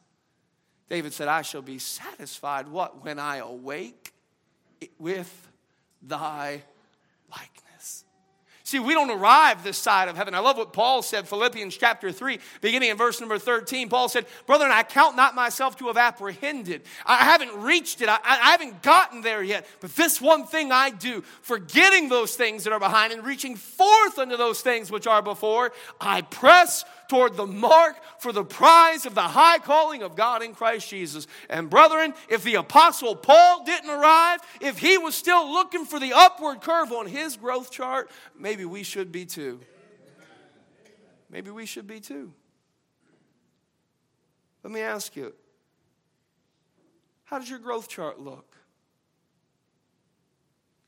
David 0.89 1.13
said, 1.13 1.29
I 1.29 1.43
shall 1.43 1.63
be 1.63 1.79
satisfied 1.79 2.67
what? 2.69 3.05
When 3.05 3.21
I 3.21 3.37
awake 3.37 4.13
with 4.99 5.49
thy 6.03 6.63
likeness. 7.31 7.64
See, 8.75 8.81
we 8.81 8.93
don't 8.93 9.09
arrive 9.09 9.63
this 9.63 9.79
side 9.79 10.09
of 10.09 10.17
heaven. 10.17 10.35
I 10.35 10.41
love 10.41 10.57
what 10.57 10.73
Paul 10.73 11.01
said, 11.01 11.29
Philippians 11.29 11.77
chapter 11.77 12.11
3, 12.11 12.41
beginning 12.61 12.91
in 12.91 12.97
verse 12.97 13.21
number 13.21 13.39
13. 13.39 13.89
Paul 13.89 14.09
said, 14.09 14.27
Brethren, 14.49 14.73
I 14.73 14.83
count 14.83 15.15
not 15.15 15.37
myself 15.37 15.77
to 15.77 15.87
have 15.87 15.97
apprehended. 15.97 16.83
I 17.07 17.19
haven't 17.19 17.57
reached 17.63 18.01
it. 18.01 18.09
I, 18.09 18.19
I 18.25 18.51
haven't 18.51 18.83
gotten 18.83 19.21
there 19.21 19.45
yet. 19.45 19.65
But 19.79 19.95
this 19.95 20.21
one 20.21 20.45
thing 20.45 20.73
I 20.73 20.91
do, 20.91 21.23
forgetting 21.43 22.09
those 22.09 22.35
things 22.35 22.65
that 22.65 22.73
are 22.73 22.81
behind 22.81 23.13
and 23.13 23.25
reaching 23.25 23.55
forth 23.55 24.19
unto 24.19 24.37
those 24.37 24.61
things 24.61 24.91
which 24.91 25.07
are 25.07 25.23
before, 25.23 25.71
I 26.01 26.23
press 26.23 26.85
toward 27.09 27.37
the 27.37 27.47
mark 27.47 27.97
for 28.19 28.33
the 28.33 28.45
prize 28.45 29.07
of 29.07 29.15
the 29.15 29.23
high 29.23 29.59
calling 29.59 30.03
of 30.03 30.17
God 30.17 30.43
in 30.43 30.55
Christ 30.55 30.89
Jesus. 30.89 31.27
And 31.49 31.71
brethren, 31.71 32.15
if 32.29 32.43
the 32.43 32.57
apostle 32.57 33.17
Paul 33.17 33.65
didn't 33.65 33.91
arrive, 33.91 34.41
if 34.61 34.79
he 34.79 34.99
was 34.99 35.15
still 35.15 35.53
looking 35.53 35.85
for 35.85 36.01
the 36.01 36.13
upward 36.15 36.61
curve 36.61 36.93
on 36.93 37.07
his 37.07 37.37
growth 37.37 37.71
chart, 37.71 38.11
maybe 38.39 38.65
we 38.65 38.83
should 38.83 39.13
be 39.13 39.25
too. 39.25 39.61
Maybe 41.31 41.51
we 41.51 41.67
should 41.67 41.87
be 41.87 42.01
too. 42.01 42.33
Let 44.63 44.73
me 44.73 44.81
ask 44.81 45.15
you 45.17 45.35
how 47.25 47.39
does 47.39 47.51
your 47.51 47.59
growth 47.59 47.89
chart 47.89 48.21
look? 48.21 48.57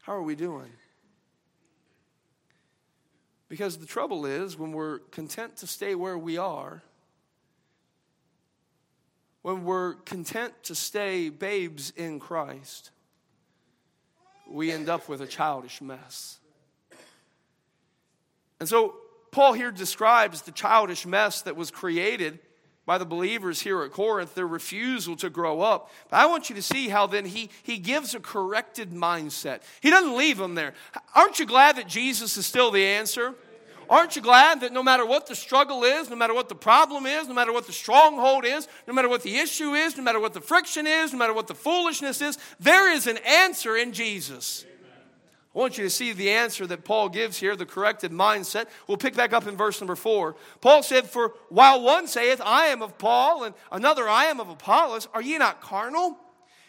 How 0.02 0.12
are 0.12 0.23
we 0.23 0.37
doing? 0.37 0.70
Because 3.48 3.78
the 3.78 3.86
trouble 3.86 4.26
is, 4.26 4.58
when 4.58 4.72
we're 4.72 4.98
content 5.10 5.56
to 5.58 5.66
stay 5.66 5.94
where 5.94 6.18
we 6.18 6.36
are, 6.36 6.82
when 9.42 9.64
we're 9.64 9.94
content 9.94 10.52
to 10.64 10.74
stay 10.74 11.28
babes 11.28 11.92
in 11.96 12.18
Christ, 12.18 12.90
we 14.50 14.72
end 14.72 14.88
up 14.88 15.08
with 15.08 15.20
a 15.20 15.26
childish 15.26 15.80
mess. 15.80 16.38
And 18.58 18.68
so, 18.68 18.96
Paul 19.30 19.52
here 19.52 19.70
describes 19.70 20.42
the 20.42 20.50
childish 20.50 21.06
mess 21.06 21.42
that 21.42 21.56
was 21.56 21.70
created 21.70 22.38
by 22.87 22.99
the 22.99 23.05
believers 23.05 23.61
here 23.61 23.83
at 23.83 23.90
Corinth, 23.90 24.35
their 24.35 24.47
refusal 24.47 25.16
to 25.16 25.28
grow 25.28 25.61
up. 25.61 25.90
But 26.09 26.19
I 26.19 26.26
want 26.26 26.49
you 26.49 26.55
to 26.55 26.62
see 26.62 26.88
how 26.88 27.09
then 27.09 27.26
he, 27.26 27.50
he 27.64 27.78
gives 27.78 28.14
a 28.14 28.21
corrected 28.21 28.93
mindset. 28.93 29.61
He 29.81 29.90
doesn't 29.90 30.16
leave 30.16 30.38
them 30.38 30.55
there. 30.55 30.73
Aren't 31.14 31.40
you 31.40 31.47
glad 31.47 31.76
that 31.76 31.88
Jesus 31.88 32.37
is 32.37 32.47
still 32.47 32.71
the 32.71 32.85
answer? 32.85 33.35
Aren't 33.88 34.16
you 34.16 34.23
glad 34.23 34.61
that 34.61 34.73
no 34.73 34.83
matter 34.83 35.05
what 35.05 35.26
the 35.26 35.35
struggle 35.35 35.85
is, 35.85 36.11
no 36.11 36.16
matter 36.16 36.35
what 36.35 36.49
the 36.49 36.55
problem 36.55 37.07
is, 37.07 37.28
no 37.28 37.35
matter 37.35 37.52
what 37.52 37.66
the 37.66 37.73
stronghold 37.73 38.45
is, 38.45 38.66
no 38.87 38.95
matter 38.95 39.09
what 39.09 39.23
the 39.23 39.37
issue 39.37 39.75
is, 39.75 39.97
no 39.97 40.02
matter 40.02 40.19
what 40.21 40.35
the 40.35 40.40
friction 40.40 40.87
is, 40.87 41.12
no 41.12 41.19
matter 41.19 41.35
what 41.35 41.47
the 41.47 41.55
foolishness 41.55 42.21
is, 42.21 42.38
there 42.59 42.93
is 42.93 43.07
an 43.07 43.19
answer 43.19 43.76
in 43.76 43.93
Jesus. 43.93 44.64
I 45.56 45.58
want 45.58 45.78
you 45.78 45.84
to 45.84 45.90
see 45.90 46.12
the 46.12 46.28
answer 46.28 46.66
that 46.66 46.84
Paul 46.84 47.08
gives 47.08 47.38
here, 47.38 47.56
the 47.56 47.64
corrected 47.64 48.12
mindset. 48.12 48.66
We'll 48.86 48.98
pick 48.98 49.14
back 49.14 49.32
up 49.32 49.46
in 49.46 49.56
verse 49.56 49.80
number 49.80 49.96
four. 49.96 50.36
Paul 50.60 50.82
said, 50.82 51.06
For 51.06 51.32
while 51.48 51.80
one 51.80 52.08
saith, 52.08 52.42
I 52.44 52.66
am 52.66 52.82
of 52.82 52.98
Paul, 52.98 53.44
and 53.44 53.54
another, 53.72 54.06
I 54.06 54.26
am 54.26 54.38
of 54.38 54.50
Apollos, 54.50 55.08
are 55.14 55.22
ye 55.22 55.38
not 55.38 55.62
carnal? 55.62 56.18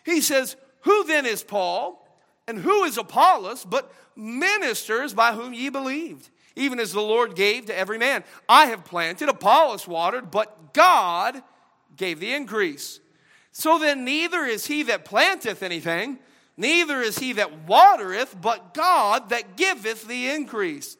He 0.05 0.21
says, 0.21 0.55
Who 0.83 1.03
then 1.03 1.25
is 1.25 1.43
Paul, 1.43 2.07
and 2.47 2.59
who 2.59 2.85
is 2.85 2.97
Apollos, 2.97 3.65
but 3.65 3.93
ministers 4.15 5.13
by 5.13 5.33
whom 5.33 5.53
ye 5.53 5.67
believed, 5.67 6.29
even 6.55 6.79
as 6.79 6.93
the 6.93 7.01
Lord 7.01 7.35
gave 7.35 7.65
to 7.65 7.77
every 7.77 7.97
man? 7.97 8.23
I 8.47 8.67
have 8.67 8.85
planted, 8.85 9.27
Apollos 9.27 9.85
watered, 9.85 10.31
but 10.31 10.73
God 10.73 11.43
gave 11.97 12.21
the 12.21 12.33
increase. 12.33 13.01
So 13.51 13.79
then, 13.79 14.05
neither 14.05 14.45
is 14.45 14.67
he 14.67 14.83
that 14.83 15.03
planteth 15.03 15.61
anything, 15.61 16.19
Neither 16.57 17.01
is 17.01 17.19
he 17.19 17.33
that 17.33 17.67
watereth, 17.67 18.35
but 18.41 18.73
God 18.73 19.29
that 19.29 19.55
giveth 19.55 20.07
the 20.07 20.29
increase. 20.29 20.97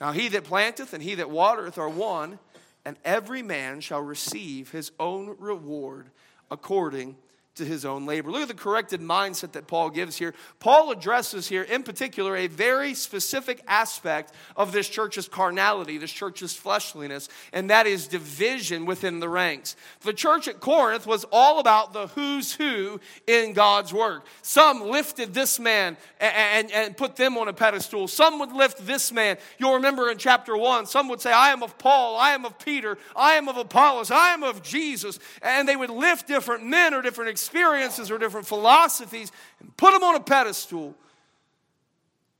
Now 0.00 0.12
he 0.12 0.28
that 0.28 0.44
planteth 0.44 0.92
and 0.92 1.02
he 1.02 1.14
that 1.14 1.30
watereth 1.30 1.78
are 1.78 1.88
one, 1.88 2.38
and 2.84 2.96
every 3.04 3.42
man 3.42 3.80
shall 3.80 4.00
receive 4.00 4.70
his 4.70 4.90
own 4.98 5.36
reward 5.38 6.10
according 6.50 7.16
to 7.56 7.64
his 7.64 7.84
own 7.84 8.06
labor. 8.06 8.30
Look 8.30 8.42
at 8.42 8.48
the 8.48 8.54
corrected 8.54 9.00
mindset 9.00 9.52
that 9.52 9.66
Paul 9.66 9.90
gives 9.90 10.16
here. 10.16 10.34
Paul 10.60 10.90
addresses 10.90 11.48
here, 11.48 11.62
in 11.62 11.82
particular, 11.82 12.36
a 12.36 12.46
very 12.46 12.94
specific 12.94 13.62
aspect 13.66 14.32
of 14.56 14.72
this 14.72 14.88
church's 14.88 15.28
carnality, 15.28 15.98
this 15.98 16.12
church's 16.12 16.54
fleshliness, 16.54 17.28
and 17.52 17.70
that 17.70 17.86
is 17.86 18.06
division 18.06 18.86
within 18.86 19.20
the 19.20 19.28
ranks. 19.28 19.76
The 20.02 20.12
church 20.12 20.48
at 20.48 20.60
Corinth 20.60 21.06
was 21.06 21.24
all 21.32 21.58
about 21.58 21.92
the 21.92 22.08
who's 22.08 22.54
who 22.54 23.00
in 23.26 23.52
God's 23.52 23.92
work. 23.92 24.26
Some 24.42 24.90
lifted 24.90 25.34
this 25.34 25.58
man 25.58 25.96
and, 26.20 26.34
and, 26.36 26.72
and 26.72 26.96
put 26.96 27.16
them 27.16 27.38
on 27.38 27.48
a 27.48 27.52
pedestal, 27.52 28.08
some 28.08 28.38
would 28.38 28.52
lift 28.52 28.86
this 28.86 29.10
man. 29.10 29.38
You'll 29.58 29.74
remember 29.74 30.10
in 30.10 30.18
chapter 30.18 30.56
1, 30.56 30.86
some 30.86 31.08
would 31.08 31.20
say, 31.20 31.32
I 31.32 31.50
am 31.50 31.62
of 31.62 31.78
Paul, 31.78 32.16
I 32.16 32.30
am 32.30 32.44
of 32.44 32.58
Peter, 32.58 32.98
I 33.14 33.34
am 33.34 33.48
of 33.48 33.56
Apollos, 33.56 34.10
I 34.10 34.34
am 34.34 34.42
of 34.42 34.62
Jesus. 34.62 35.18
And 35.42 35.66
they 35.68 35.76
would 35.76 35.90
lift 35.90 36.28
different 36.28 36.64
men 36.64 36.92
or 36.92 37.02
different 37.02 37.30
experiences 37.46 38.10
or 38.10 38.18
different 38.18 38.46
philosophies 38.46 39.30
and 39.60 39.74
put 39.76 39.92
them 39.92 40.02
on 40.02 40.16
a 40.16 40.20
pedestal. 40.20 40.94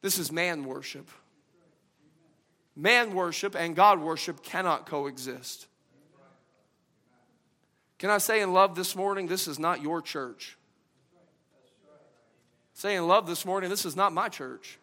This 0.03 0.19
is 0.19 0.33
man 0.33 0.65
worship. 0.65 1.09
Man 2.75 3.15
worship 3.15 3.55
and 3.55 3.77
God 3.77 4.01
worship 4.01 4.43
cannot 4.43 4.87
coexist. 4.87 5.69
Can 7.99 8.11
I 8.11 8.19
say 8.19 8.43
in 8.43 8.53
love 8.53 8.75
this 8.75 8.95
morning, 8.95 9.27
this 9.27 9.49
is 9.49 9.59
not 9.59 9.81
your 9.81 10.03
church? 10.03 10.59
Say 12.75 12.97
in 12.97 13.07
love 13.07 13.27
this 13.27 13.47
morning, 13.47 13.71
this 13.71 13.87
is 13.87 13.97
not 13.97 14.13
my 14.13 14.29
church. 14.29 14.79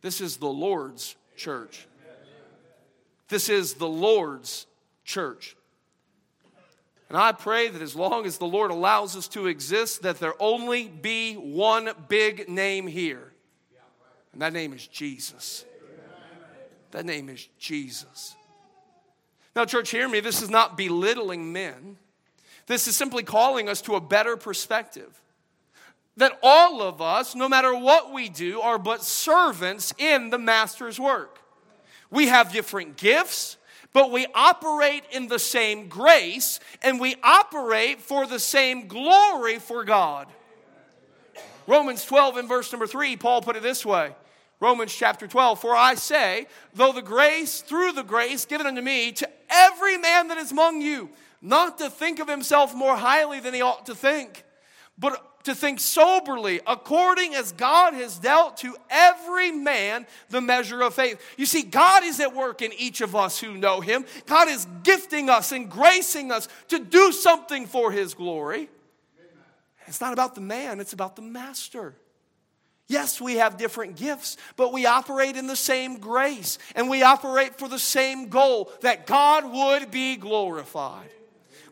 This 0.00 0.20
is 0.20 0.36
the 0.36 0.46
Lord's 0.46 1.16
church. 1.34 1.88
This 3.28 3.48
is 3.48 3.74
the 3.74 3.88
Lord's 3.88 4.66
church. 5.04 5.56
And 7.08 7.16
I 7.16 7.32
pray 7.32 7.68
that 7.68 7.80
as 7.80 7.96
long 7.96 8.26
as 8.26 8.38
the 8.38 8.46
Lord 8.46 8.70
allows 8.70 9.16
us 9.16 9.28
to 9.28 9.46
exist, 9.46 10.02
that 10.02 10.20
there 10.20 10.34
only 10.38 10.88
be 10.88 11.34
one 11.34 11.90
big 12.08 12.48
name 12.48 12.86
here. 12.86 13.32
And 14.32 14.42
that 14.42 14.52
name 14.52 14.72
is 14.72 14.86
Jesus. 14.86 15.64
That 16.90 17.04
name 17.04 17.28
is 17.28 17.48
Jesus. 17.58 18.34
Now, 19.56 19.64
church, 19.64 19.90
hear 19.90 20.08
me. 20.08 20.20
This 20.20 20.42
is 20.42 20.50
not 20.50 20.76
belittling 20.76 21.52
men. 21.52 21.96
This 22.66 22.86
is 22.86 22.96
simply 22.96 23.22
calling 23.22 23.68
us 23.68 23.80
to 23.82 23.94
a 23.94 24.00
better 24.00 24.36
perspective. 24.36 25.20
That 26.16 26.38
all 26.42 26.82
of 26.82 27.00
us, 27.00 27.34
no 27.34 27.48
matter 27.48 27.76
what 27.76 28.12
we 28.12 28.28
do, 28.28 28.60
are 28.60 28.78
but 28.78 29.02
servants 29.02 29.94
in 29.98 30.30
the 30.30 30.38
Master's 30.38 31.00
work. 31.00 31.40
We 32.10 32.28
have 32.28 32.52
different 32.52 32.96
gifts, 32.96 33.57
but 33.92 34.10
we 34.10 34.26
operate 34.34 35.04
in 35.12 35.28
the 35.28 35.38
same 35.38 35.88
grace 35.88 36.60
and 36.82 37.00
we 37.00 37.16
operate 37.22 38.00
for 38.00 38.26
the 38.26 38.38
same 38.38 38.86
glory 38.86 39.58
for 39.58 39.84
God. 39.84 40.28
Romans 41.66 42.04
12 42.04 42.38
and 42.38 42.48
verse 42.48 42.72
number 42.72 42.86
3, 42.86 43.16
Paul 43.16 43.42
put 43.42 43.56
it 43.56 43.62
this 43.62 43.84
way. 43.84 44.14
Romans 44.60 44.92
chapter 44.92 45.26
12, 45.28 45.60
for 45.60 45.76
I 45.76 45.94
say, 45.94 46.46
though 46.74 46.92
the 46.92 47.02
grace, 47.02 47.60
through 47.60 47.92
the 47.92 48.02
grace 48.02 48.44
given 48.44 48.66
unto 48.66 48.80
me, 48.80 49.12
to 49.12 49.28
every 49.48 49.98
man 49.98 50.28
that 50.28 50.38
is 50.38 50.50
among 50.50 50.80
you, 50.80 51.10
not 51.40 51.78
to 51.78 51.88
think 51.88 52.18
of 52.18 52.28
himself 52.28 52.74
more 52.74 52.96
highly 52.96 53.38
than 53.38 53.54
he 53.54 53.62
ought 53.62 53.86
to 53.86 53.94
think, 53.94 54.44
but 54.98 55.27
to 55.44 55.54
think 55.54 55.80
soberly, 55.80 56.60
according 56.66 57.34
as 57.34 57.52
God 57.52 57.94
has 57.94 58.18
dealt 58.18 58.58
to 58.58 58.76
every 58.90 59.50
man 59.50 60.06
the 60.30 60.40
measure 60.40 60.82
of 60.82 60.94
faith. 60.94 61.20
You 61.36 61.46
see, 61.46 61.62
God 61.62 62.04
is 62.04 62.20
at 62.20 62.34
work 62.34 62.62
in 62.62 62.72
each 62.76 63.00
of 63.00 63.16
us 63.16 63.40
who 63.40 63.56
know 63.56 63.80
Him. 63.80 64.04
God 64.26 64.48
is 64.48 64.66
gifting 64.82 65.30
us 65.30 65.52
and 65.52 65.70
gracing 65.70 66.30
us 66.30 66.48
to 66.68 66.78
do 66.78 67.12
something 67.12 67.66
for 67.66 67.92
His 67.92 68.14
glory. 68.14 68.68
It's 69.86 70.00
not 70.00 70.12
about 70.12 70.34
the 70.34 70.40
man, 70.42 70.80
it's 70.80 70.92
about 70.92 71.16
the 71.16 71.22
master. 71.22 71.94
Yes, 72.88 73.20
we 73.20 73.34
have 73.34 73.58
different 73.58 73.96
gifts, 73.96 74.38
but 74.56 74.72
we 74.72 74.86
operate 74.86 75.36
in 75.36 75.46
the 75.46 75.56
same 75.56 75.98
grace 75.98 76.58
and 76.74 76.88
we 76.88 77.02
operate 77.02 77.58
for 77.58 77.68
the 77.68 77.78
same 77.78 78.28
goal 78.28 78.72
that 78.80 79.06
God 79.06 79.50
would 79.52 79.90
be 79.90 80.16
glorified. 80.16 81.10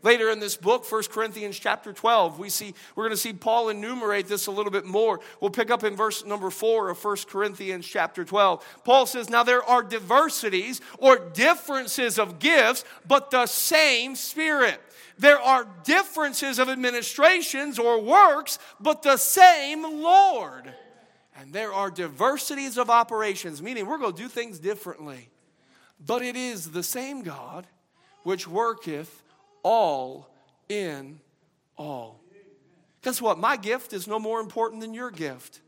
Later 0.02 0.30
in 0.30 0.40
this 0.40 0.56
book, 0.56 0.90
1 0.90 1.04
Corinthians 1.04 1.58
chapter 1.58 1.92
12, 1.92 2.38
we 2.38 2.48
see, 2.48 2.74
we're 2.94 3.04
going 3.04 3.14
to 3.14 3.16
see 3.16 3.32
Paul 3.32 3.68
enumerate 3.68 4.26
this 4.26 4.46
a 4.46 4.50
little 4.50 4.72
bit 4.72 4.84
more. 4.84 5.20
We'll 5.40 5.50
pick 5.50 5.70
up 5.70 5.84
in 5.84 5.96
verse 5.96 6.24
number 6.24 6.50
4 6.50 6.90
of 6.90 7.04
1 7.04 7.16
Corinthians 7.28 7.86
chapter 7.86 8.24
12. 8.24 8.80
Paul 8.84 9.06
says, 9.06 9.30
Now 9.30 9.42
there 9.42 9.62
are 9.62 9.82
diversities 9.82 10.80
or 10.98 11.18
differences 11.18 12.18
of 12.18 12.38
gifts, 12.38 12.84
but 13.06 13.30
the 13.30 13.46
same 13.46 14.16
Spirit. 14.16 14.80
There 15.18 15.40
are 15.40 15.66
differences 15.84 16.58
of 16.58 16.68
administrations 16.68 17.78
or 17.78 18.00
works, 18.00 18.58
but 18.80 19.02
the 19.02 19.16
same 19.16 19.82
Lord. 19.82 20.72
And 21.38 21.52
there 21.52 21.72
are 21.72 21.90
diversities 21.90 22.78
of 22.78 22.90
operations, 22.90 23.62
meaning 23.62 23.86
we're 23.86 23.98
going 23.98 24.14
to 24.14 24.22
do 24.22 24.28
things 24.28 24.58
differently. 24.58 25.28
But 26.04 26.22
it 26.22 26.36
is 26.36 26.70
the 26.70 26.82
same 26.82 27.22
God 27.22 27.66
which 28.22 28.46
worketh 28.46 29.22
all 29.66 30.30
in 30.68 31.18
all. 31.76 32.20
Guess 33.02 33.20
what? 33.20 33.36
My 33.36 33.56
gift 33.56 33.92
is 33.92 34.06
no 34.06 34.20
more 34.20 34.38
important 34.38 34.80
than 34.80 34.94
your 34.94 35.10
gift. 35.10 35.60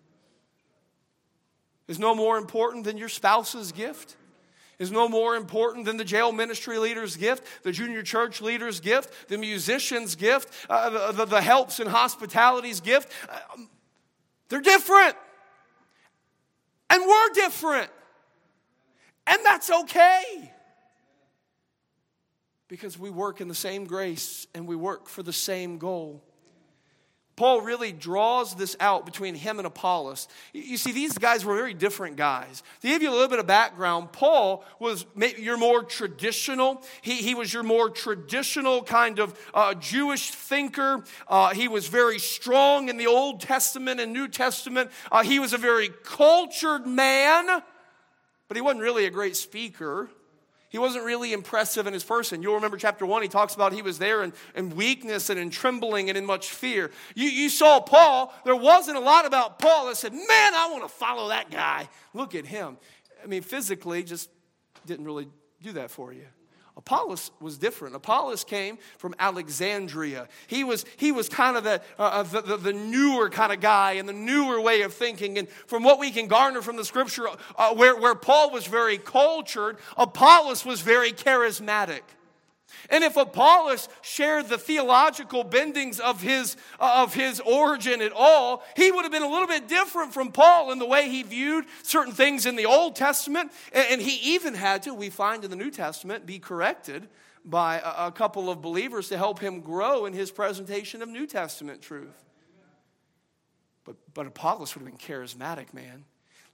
Is 1.89 1.99
no 1.99 2.15
more 2.15 2.39
important 2.39 2.85
than 2.85 2.97
your 2.97 3.09
spouse's 3.09 3.73
gift. 3.73 4.15
Is 4.79 4.93
no 4.93 5.09
more 5.09 5.35
important 5.35 5.85
than 5.85 5.97
the 5.97 6.05
jail 6.05 6.31
ministry 6.31 6.79
leader's 6.79 7.17
gift, 7.17 7.45
the 7.65 7.73
junior 7.73 8.05
church 8.05 8.41
leader's 8.41 8.79
gift, 8.79 9.29
the 9.29 9.37
musician's 9.37 10.15
gift, 10.15 10.49
uh, 10.71 11.11
the, 11.11 11.25
the, 11.25 11.41
helps 11.41 11.81
and 11.81 11.91
hospitality's 11.91 12.81
gift. 12.81 13.11
Uh, 13.29 13.39
they're 14.49 14.61
different. 14.61 15.17
And 16.89 17.03
we're 17.05 17.31
different. 17.31 17.91
And 19.27 19.39
that's 19.45 19.69
okay 19.71 20.53
because 22.69 22.99
we 22.99 23.11
work 23.11 23.41
in 23.41 23.49
the 23.49 23.55
same 23.55 23.85
grace 23.85 24.47
and 24.55 24.67
we 24.67 24.77
work 24.77 25.09
for 25.09 25.23
the 25.23 25.33
same 25.33 25.79
goal. 25.79 26.23
Paul 27.39 27.61
really 27.61 27.93
draws 27.93 28.57
this 28.57 28.77
out 28.81 29.07
between 29.07 29.37
him 29.37 29.59
and 29.59 29.67
Apollos. 29.67 30.27
You 30.53 30.77
see, 30.77 30.91
these 30.91 31.17
guys 31.17 31.45
were 31.45 31.55
very 31.55 31.73
different 31.73 32.17
guys. 32.17 32.65
To 32.81 32.89
give 32.89 33.01
you 33.01 33.11
a 33.11 33.13
little 33.13 33.29
bit 33.29 33.39
of 33.39 33.47
background, 33.47 34.11
Paul 34.11 34.65
was 34.81 35.07
your 35.17 35.57
more 35.57 35.85
traditional. 35.85 36.83
He, 37.01 37.19
he 37.19 37.37
was 37.37 37.55
your 37.55 37.63
more 37.63 37.91
traditional 37.91 38.83
kind 38.83 39.21
of 39.21 39.39
uh, 39.55 39.75
Jewish 39.75 40.33
thinker. 40.33 41.05
Uh, 41.29 41.51
he 41.55 41.69
was 41.69 41.87
very 41.87 42.19
strong 42.19 42.89
in 42.89 42.97
the 42.97 43.07
Old 43.07 43.41
Testament 43.41 44.01
and 44.01 44.13
New 44.13 44.27
Testament. 44.27 44.91
Uh, 45.13 45.23
he 45.23 45.39
was 45.39 45.53
a 45.53 45.59
very 45.59 45.91
cultured 46.03 46.89
man, 46.89 47.63
but 48.49 48.57
he 48.57 48.61
wasn't 48.61 48.83
really 48.83 49.07
a 49.07 49.11
great 49.11 49.37
speaker. 49.37 50.11
He 50.71 50.79
wasn't 50.79 51.05
really 51.05 51.33
impressive 51.33 51.87
in 51.87 51.95
his 51.95 52.05
person. 52.05 52.43
You'll 52.43 52.55
remember 52.55 52.77
chapter 52.77 53.07
one, 53.07 53.23
he 53.23 53.29
talks 53.29 53.55
about 53.55 53.73
he 53.73 53.83
was 53.83 53.99
there 53.99 54.23
in, 54.23 54.33
in 54.55 54.71
weakness 54.71 55.31
and 55.31 55.41
in 55.41 55.49
trembling 55.49 56.11
and 56.11 56.19
in 56.19 56.27
much 56.27 56.51
fear. 56.51 56.91
You, 57.15 57.29
you 57.29 57.49
saw 57.49 57.81
Paul, 57.81 58.35
there 58.45 58.57
wasn't 58.57 58.99
a 58.99 59.01
lot 59.01 59.25
about 59.25 59.59
Paul 59.59 59.87
that 59.87 59.97
said, 59.97 60.13
Man, 60.13 60.23
I 60.29 60.69
want 60.71 60.83
to 60.83 60.89
follow 60.89 61.29
that 61.29 61.51
guy. 61.51 61.89
Look 62.13 62.35
at 62.35 62.45
him. 62.45 62.77
I 63.23 63.27
mean, 63.27 63.43
physically, 63.43 64.03
just 64.03 64.29
didn't 64.87 65.07
really 65.07 65.29
do 65.63 65.73
that 65.73 65.91
for 65.91 66.13
you. 66.13 66.27
Apollos 66.79 67.33
was 67.41 67.59
different. 67.59 67.97
Apollos 67.97 68.45
came 68.45 68.79
from 68.99 69.13
Alexandria. 69.19 70.29
He 70.47 70.63
was, 70.63 70.85
he 70.97 71.11
was 71.11 71.29
kind 71.29 71.57
of 71.57 71.65
the, 71.65 71.83
uh, 71.99 72.03
uh, 72.03 72.23
the, 72.23 72.41
the, 72.41 72.57
the, 72.57 72.73
newer 72.73 73.29
kind 73.29 73.53
of 73.53 73.61
guy 73.61 73.95
and 73.95 74.09
the 74.09 74.13
newer 74.13 74.61
way 74.61 74.83
of 74.83 74.95
thinking. 74.95 75.39
And 75.39 75.49
from 75.49 75.83
what 75.83 75.99
we 75.99 76.13
can 76.13 76.29
garner 76.29 76.63
from 76.63 76.77
the 76.77 76.85
scripture, 76.85 77.27
uh, 77.57 77.75
where, 77.75 77.97
where 77.97 78.15
Paul 78.15 78.53
was 78.53 78.67
very 78.67 78.97
cultured, 78.97 79.79
Apollos 79.97 80.65
was 80.65 80.81
very 80.81 81.13
charismatic. 81.13 82.03
And 82.91 83.05
if 83.05 83.17
Apollos 83.17 83.89
shared 84.01 84.49
the 84.49 84.57
theological 84.57 85.45
bendings 85.45 86.01
of 86.01 86.23
his, 86.23 86.57
uh, 86.81 87.03
of 87.03 87.15
his 87.15 87.39
origin 87.41 88.01
at 88.01 88.13
all, 88.13 88.63
he 88.77 88.91
would 88.91 89.03
have 89.03 89.13
been 89.13 89.23
a 89.23 89.29
little 89.29 89.47
bit 89.47 89.69
different 89.69 90.15
from 90.15 90.33
Paul 90.33 90.73
in 90.73 90.79
the 90.79 90.87
way 90.87 91.09
he 91.09 91.23
viewed 91.23 91.67
certain 91.83 92.15
things 92.15 92.47
in 92.47 92.57
the 92.57 92.65
Old 92.67 92.97
Testament. 92.97 93.53
And 93.73 94.01
he 94.01 94.35
even 94.35 94.55
had 94.55 94.85
to, 94.85 94.95
we 94.95 95.11
find 95.11 95.45
in 95.45 95.51
the 95.51 95.57
New 95.57 95.71
Testament, 95.71 96.25
be 96.25 96.39
corrected 96.39 97.09
by 97.45 97.81
a, 97.85 98.11
couple 98.11 98.51
of 98.51 98.61
believers 98.61 99.09
to 99.09 99.17
help 99.17 99.39
him 99.39 99.61
grow 99.61 100.07
in 100.07 100.13
his 100.13 100.31
presentation 100.31 101.03
of 101.03 101.09
New 101.09 101.27
Testament 101.27 101.81
truth. 101.81 102.25
But, 103.85 103.97
but 104.13 104.27
Apollos 104.27 104.75
would 104.75 104.87
have 104.87 104.99
been 104.99 104.99
charismatic, 104.99 105.73
man. 105.73 106.05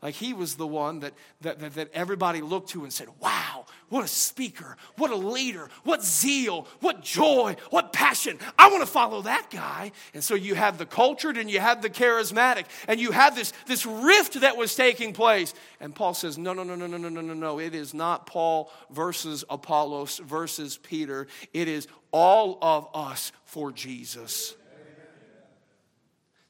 Like 0.04 0.14
he 0.14 0.34
was 0.34 0.56
the 0.56 0.66
one 0.66 1.00
that, 1.00 1.14
that, 1.40 1.60
that, 1.60 1.74
that, 1.76 1.90
everybody 1.94 2.42
looked 2.42 2.68
to 2.70 2.82
and 2.82 2.92
said, 2.92 3.08
Wow, 3.20 3.64
what 3.88 4.04
a 4.04 4.08
speaker, 4.08 4.76
what 4.98 5.10
a 5.10 5.16
leader, 5.16 5.70
what 5.82 6.04
zeal, 6.04 6.68
what 6.80 7.00
joy, 7.02 7.56
what 7.70 7.94
passion. 7.94 8.38
I 8.58 8.68
want 8.68 8.82
to 8.82 8.86
follow 8.86 9.22
that 9.22 9.48
guy. 9.50 9.92
And 10.12 10.22
so 10.22 10.34
you 10.34 10.56
have 10.56 10.76
the 10.76 10.84
cultured 10.84 11.38
and 11.38 11.50
you 11.50 11.58
have 11.58 11.80
the 11.80 11.88
charismatic, 11.88 12.66
and 12.86 13.00
you 13.00 13.12
have 13.12 13.34
this, 13.34 13.54
this 13.66 13.86
rift 13.86 14.42
that 14.42 14.58
was 14.58 14.74
taking 14.74 15.14
place. 15.14 15.54
And 15.80 15.94
Paul 15.94 16.12
says, 16.12 16.36
No, 16.36 16.52
no, 16.52 16.64
no, 16.64 16.74
no, 16.74 16.86
no, 16.86 16.98
no, 16.98 17.08
no, 17.08 17.22
no, 17.22 17.32
no. 17.32 17.58
It 17.58 17.74
is 17.74 17.94
not 17.94 18.26
Paul 18.26 18.70
versus 18.90 19.42
Apollos 19.48 20.18
versus 20.18 20.76
Peter. 20.76 21.28
It 21.54 21.66
is 21.66 21.88
all 22.12 22.58
of 22.60 22.88
us 22.92 23.32
for 23.46 23.72
Jesus. 23.72 24.54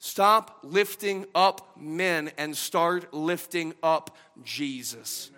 Stop 0.05 0.59
lifting 0.63 1.25
up 1.35 1.79
men 1.81 2.31
and 2.37 2.55
start 2.55 3.15
lifting 3.15 3.73
up 3.83 4.15
Jesus. 4.45 5.31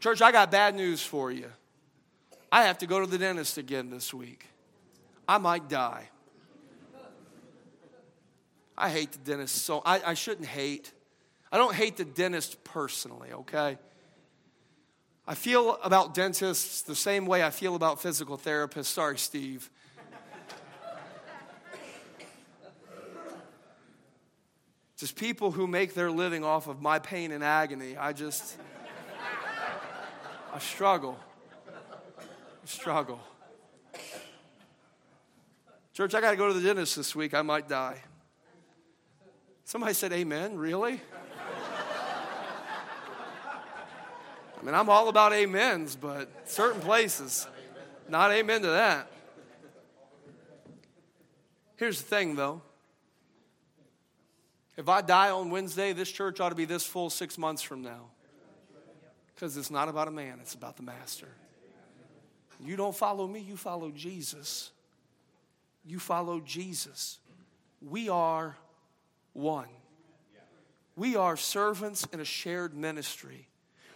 Church, 0.00 0.22
I 0.22 0.32
got 0.32 0.50
bad 0.50 0.74
news 0.74 1.02
for 1.02 1.30
you. 1.30 1.50
I 2.50 2.62
have 2.62 2.78
to 2.78 2.86
go 2.86 2.98
to 2.98 3.06
the 3.06 3.18
dentist 3.18 3.58
again 3.58 3.90
this 3.90 4.14
week. 4.14 4.46
I 5.28 5.36
might 5.36 5.68
die. 5.68 6.08
I 8.74 8.88
hate 8.88 9.12
the 9.12 9.18
dentist 9.18 9.56
so 9.56 9.82
I, 9.84 10.00
I 10.02 10.14
shouldn't 10.14 10.48
hate. 10.48 10.90
I 11.52 11.58
don't 11.58 11.74
hate 11.74 11.98
the 11.98 12.06
dentist 12.06 12.64
personally, 12.64 13.32
okay? 13.32 13.76
I 15.28 15.34
feel 15.34 15.78
about 15.84 16.14
dentists 16.14 16.80
the 16.80 16.96
same 16.96 17.26
way 17.26 17.44
I 17.44 17.50
feel 17.50 17.74
about 17.74 18.00
physical 18.00 18.38
therapists. 18.38 18.86
Sorry, 18.86 19.18
Steve. 19.18 19.70
Just 24.96 25.16
people 25.16 25.50
who 25.50 25.66
make 25.66 25.94
their 25.94 26.10
living 26.10 26.44
off 26.44 26.68
of 26.68 26.80
my 26.80 26.98
pain 26.98 27.32
and 27.32 27.42
agony. 27.42 27.96
I 27.96 28.12
just, 28.12 28.56
I 30.52 30.58
struggle. 30.58 31.18
I 31.68 32.66
struggle. 32.66 33.20
Church, 35.92 36.14
I 36.14 36.20
got 36.20 36.32
to 36.32 36.36
go 36.36 36.48
to 36.48 36.54
the 36.54 36.60
dentist 36.60 36.96
this 36.96 37.14
week. 37.14 37.34
I 37.34 37.42
might 37.42 37.68
die. 37.68 37.98
Somebody 39.64 39.94
said, 39.94 40.12
Amen. 40.12 40.56
Really? 40.56 41.00
I 44.60 44.66
mean, 44.66 44.74
I'm 44.74 44.88
all 44.88 45.08
about 45.08 45.32
amens, 45.32 45.94
but 45.94 46.28
certain 46.48 46.80
places, 46.80 47.46
not 48.08 48.32
amen 48.32 48.62
to 48.62 48.68
that. 48.68 49.10
Here's 51.76 52.00
the 52.00 52.08
thing, 52.08 52.34
though. 52.34 52.62
If 54.76 54.88
I 54.88 55.02
die 55.02 55.30
on 55.30 55.50
Wednesday, 55.50 55.92
this 55.92 56.10
church 56.10 56.40
ought 56.40 56.48
to 56.48 56.54
be 56.54 56.64
this 56.64 56.84
full 56.84 57.10
six 57.10 57.38
months 57.38 57.62
from 57.62 57.82
now. 57.82 58.10
Because 59.34 59.56
it's 59.56 59.70
not 59.70 59.88
about 59.88 60.08
a 60.08 60.10
man, 60.10 60.38
it's 60.40 60.54
about 60.54 60.76
the 60.76 60.82
master. 60.82 61.28
You 62.60 62.76
don't 62.76 62.96
follow 62.96 63.26
me, 63.26 63.40
you 63.40 63.56
follow 63.56 63.90
Jesus. 63.90 64.70
You 65.84 65.98
follow 65.98 66.40
Jesus. 66.40 67.18
We 67.80 68.08
are 68.08 68.56
one. 69.32 69.68
We 70.96 71.16
are 71.16 71.36
servants 71.36 72.06
in 72.12 72.20
a 72.20 72.24
shared 72.24 72.74
ministry. 72.74 73.48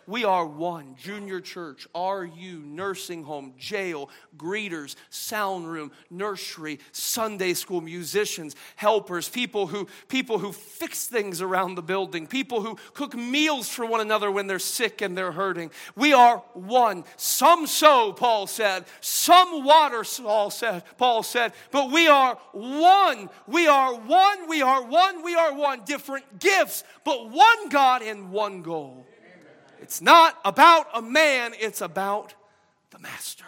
We 0.09 0.25
are 0.25 0.47
one 0.47 0.97
junior 0.97 1.39
church, 1.39 1.87
RU, 1.95 2.63
nursing 2.65 3.25
home, 3.25 3.53
jail, 3.59 4.09
greeters, 4.39 4.97
sound 5.11 5.71
room, 5.71 5.93
nursery, 6.09 6.81
Sunday 6.93 7.53
school, 7.53 7.83
musicians, 7.83 8.57
helpers, 8.77 9.29
people 9.29 9.67
who, 9.67 9.87
people 10.09 10.39
who 10.39 10.53
fix 10.53 11.07
things 11.07 11.43
around 11.43 11.75
the 11.75 11.83
building, 11.83 12.27
people 12.27 12.63
who 12.63 12.79
cook 12.95 13.15
meals 13.15 13.69
for 13.69 13.85
one 13.85 14.01
another 14.01 14.31
when 14.31 14.47
they're 14.47 14.59
sick 14.59 15.03
and 15.03 15.15
they're 15.15 15.31
hurting. 15.31 15.71
We 15.95 16.15
are 16.15 16.39
one. 16.55 17.05
Some 17.19 17.67
sow, 17.67 18.15
Paul 18.15 18.47
said, 18.47 18.87
some 19.03 19.63
water, 19.63 20.05
Paul 20.23 20.51
said, 20.51 20.85
Paul 20.97 21.23
said, 21.23 21.53
but 21.71 21.91
we 21.91 22.09
are 22.09 22.39
one. 22.53 23.29
We 23.47 23.67
are 23.67 23.95
one, 23.95 24.49
we 24.49 24.63
are 24.63 24.83
one, 24.83 25.23
we 25.23 25.35
are 25.35 25.53
one. 25.53 25.83
Different 25.85 26.39
gifts, 26.39 26.83
but 27.05 27.29
one 27.29 27.69
God 27.69 28.01
and 28.01 28.31
one 28.31 28.63
goal. 28.63 29.05
It's 29.81 30.01
not 30.01 30.39
about 30.45 30.87
a 30.95 31.03
man, 31.03 31.55
it's 31.59 31.81
about 31.81 32.35
the 32.91 32.99
master. 32.99 33.45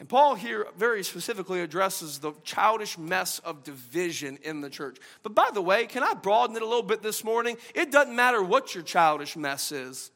And 0.00 0.08
Paul 0.08 0.34
here 0.34 0.66
very 0.76 1.02
specifically 1.02 1.60
addresses 1.60 2.18
the 2.18 2.32
childish 2.42 2.98
mess 2.98 3.38
of 3.38 3.64
division 3.64 4.38
in 4.42 4.60
the 4.60 4.68
church. 4.68 4.98
But 5.22 5.34
by 5.34 5.48
the 5.54 5.62
way, 5.62 5.86
can 5.86 6.02
I 6.02 6.14
broaden 6.14 6.56
it 6.56 6.62
a 6.62 6.66
little 6.66 6.82
bit 6.82 7.00
this 7.00 7.24
morning? 7.24 7.56
It 7.74 7.90
doesn't 7.90 8.14
matter 8.14 8.42
what 8.42 8.74
your 8.74 8.84
childish 8.84 9.36
mess 9.36 9.72
is. 9.72 10.10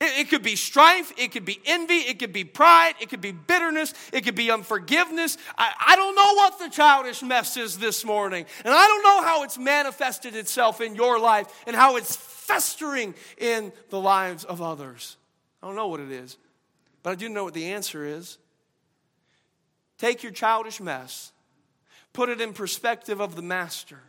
It, 0.00 0.20
it, 0.20 0.30
could 0.30 0.42
be 0.42 0.56
strife, 0.56 1.12
it 1.18 1.30
could 1.30 1.44
be 1.44 1.60
envy, 1.66 1.94
it 1.94 2.18
could 2.18 2.32
be 2.32 2.44
pride, 2.44 2.94
it 3.00 3.10
could 3.10 3.20
be 3.20 3.32
bitterness, 3.32 3.92
it 4.12 4.22
could 4.22 4.34
be 4.34 4.50
unforgiveness. 4.50 5.36
I, 5.58 5.72
I 5.88 5.96
don't 5.96 6.14
know 6.14 6.34
what 6.34 6.58
the 6.58 6.70
childish 6.70 7.22
mess 7.22 7.58
is 7.58 7.78
this 7.78 8.02
morning, 8.02 8.46
and 8.64 8.74
I 8.74 8.86
don't 8.86 9.02
know 9.02 9.22
how 9.22 9.42
it's 9.42 9.58
manifested 9.58 10.34
itself 10.34 10.80
in 10.80 10.94
your 10.94 11.18
life 11.18 11.48
and 11.66 11.76
how 11.76 11.96
it's 11.96 12.16
festering 12.16 13.14
in 13.36 13.72
the 13.90 14.00
lives 14.00 14.44
of 14.44 14.62
others. 14.62 15.18
I 15.62 15.66
don't 15.66 15.76
know 15.76 15.88
what 15.88 16.00
it 16.00 16.10
is, 16.10 16.38
but 17.02 17.10
I 17.10 17.14
do 17.14 17.28
know 17.28 17.44
what 17.44 17.54
the 17.54 17.66
answer 17.66 18.02
is. 18.04 18.38
Take 19.98 20.22
your 20.22 20.32
childish 20.32 20.80
mess, 20.80 21.30
put 22.14 22.30
it 22.30 22.40
in 22.40 22.54
perspective 22.54 23.20
of 23.20 23.36
the 23.36 23.42
master, 23.42 24.00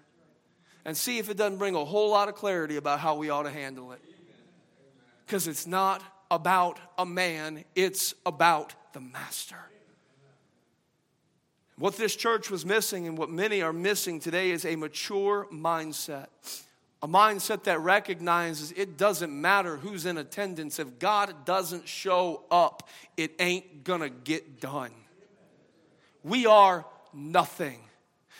and 0.86 0.96
see 0.96 1.18
if 1.18 1.30
it 1.30 1.36
doesn't 1.36 1.58
bring 1.58 1.76
a 1.76 1.84
whole 1.84 2.12
lot 2.12 2.30
of 2.30 2.36
clarity 2.36 2.78
about 2.78 3.02
how 3.02 3.16
we 3.16 3.30
ought 3.30 3.44
to 3.44 3.52
handle 3.52 3.92
it 3.92 4.00
because 5.32 5.48
it's 5.48 5.65
not 5.65 6.04
about 6.30 6.78
a 6.98 7.06
man, 7.06 7.63
it's 7.74 8.13
about 8.26 8.74
the 8.91 9.00
master. 9.00 9.56
What 11.78 11.96
this 11.96 12.17
church 12.17 12.52
was 12.52 12.65
missing 12.65 13.08
and 13.08 13.17
what 13.17 13.30
many 13.30 13.62
are 13.62 13.72
missing 13.72 14.20
today 14.20 14.52
is 14.52 14.65
a 14.65 14.76
mature 14.76 15.48
mindset. 15.50 16.28
A 17.02 17.08
mindset 17.08 17.63
that 17.63 17.80
recognizes 17.80 18.74
it 18.74 18.98
doesn't 18.98 19.32
matter 19.32 19.78
who's 19.78 20.06
in 20.06 20.17
attendance. 20.17 20.80
If 20.80 21.00
God 21.00 21.46
doesn't 21.46 21.88
show 21.88 22.44
up, 22.52 22.89
it 23.15 23.32
ain't 23.39 23.86
gonna 23.86 24.10
get 24.10 24.60
done. 24.60 24.91
We 26.26 26.46
are 26.46 26.86
nothing. 27.13 27.80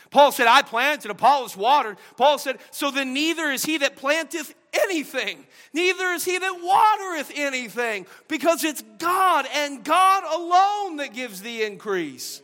Paul 0.10 0.34
said, 0.34 0.48
I 0.48 0.62
planted, 0.62 1.10
Apollos 1.10 1.56
watered. 1.56 1.98
Paul 2.18 2.38
said, 2.38 2.58
So 2.70 2.92
then 2.92 3.14
neither 3.14 3.50
is 3.50 3.64
he 3.64 3.78
that 3.78 3.96
planteth 3.96 4.54
anything, 4.74 5.46
neither 5.74 6.06
is 6.12 6.26
he 6.26 6.38
that 6.38 6.60
watereth 6.62 7.32
anything, 7.36 8.06
because 8.28 8.64
it's 8.64 8.84
God 8.98 9.46
and 9.54 9.84
God 9.84 10.24
alone 10.24 10.98
that 10.98 11.14
gives 11.14 11.42
the 11.42 11.64
increase. 11.64 12.42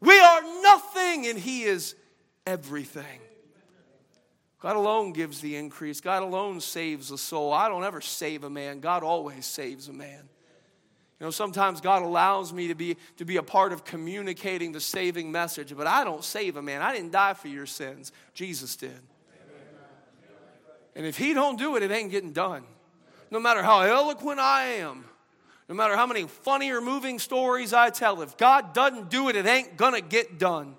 We 0.00 0.18
are 0.18 0.42
nothing 0.62 1.26
and 1.26 1.38
he 1.38 1.62
is 1.62 1.94
everything. 2.46 3.20
God 4.60 4.76
alone 4.76 5.12
gives 5.12 5.40
the 5.40 5.56
increase. 5.56 6.00
God 6.00 6.22
alone 6.22 6.60
saves 6.60 7.10
a 7.10 7.18
soul. 7.18 7.52
I 7.52 7.68
don't 7.68 7.84
ever 7.84 8.00
save 8.00 8.44
a 8.44 8.50
man. 8.50 8.80
God 8.80 9.02
always 9.02 9.46
saves 9.46 9.88
a 9.88 9.92
man. 9.92 10.28
You 11.18 11.26
know, 11.26 11.30
sometimes 11.30 11.80
God 11.80 12.02
allows 12.02 12.52
me 12.52 12.68
to 12.68 12.74
be, 12.74 12.96
to 13.18 13.26
be 13.26 13.36
a 13.36 13.42
part 13.42 13.72
of 13.72 13.84
communicating 13.84 14.72
the 14.72 14.80
saving 14.80 15.30
message, 15.30 15.74
but 15.76 15.86
I 15.86 16.04
don't 16.04 16.24
save 16.24 16.56
a 16.56 16.62
man. 16.62 16.80
I 16.80 16.94
didn't 16.94 17.12
die 17.12 17.34
for 17.34 17.48
your 17.48 17.66
sins. 17.66 18.12
Jesus 18.32 18.76
did. 18.76 18.98
And 21.00 21.06
if 21.06 21.16
he 21.16 21.32
don't 21.32 21.58
do 21.58 21.76
it, 21.76 21.82
it 21.82 21.90
ain't 21.90 22.10
getting 22.10 22.34
done. 22.34 22.62
No 23.30 23.40
matter 23.40 23.62
how 23.62 23.80
eloquent 23.80 24.38
I 24.38 24.64
am, 24.64 25.06
no 25.66 25.74
matter 25.74 25.96
how 25.96 26.06
many 26.06 26.24
funny 26.24 26.70
or 26.72 26.82
moving 26.82 27.18
stories 27.18 27.72
I 27.72 27.88
tell, 27.88 28.20
if 28.20 28.36
God 28.36 28.74
doesn't 28.74 29.08
do 29.08 29.30
it, 29.30 29.34
it 29.34 29.46
ain't 29.46 29.78
gonna 29.78 30.02
get 30.02 30.38
done. 30.38 30.74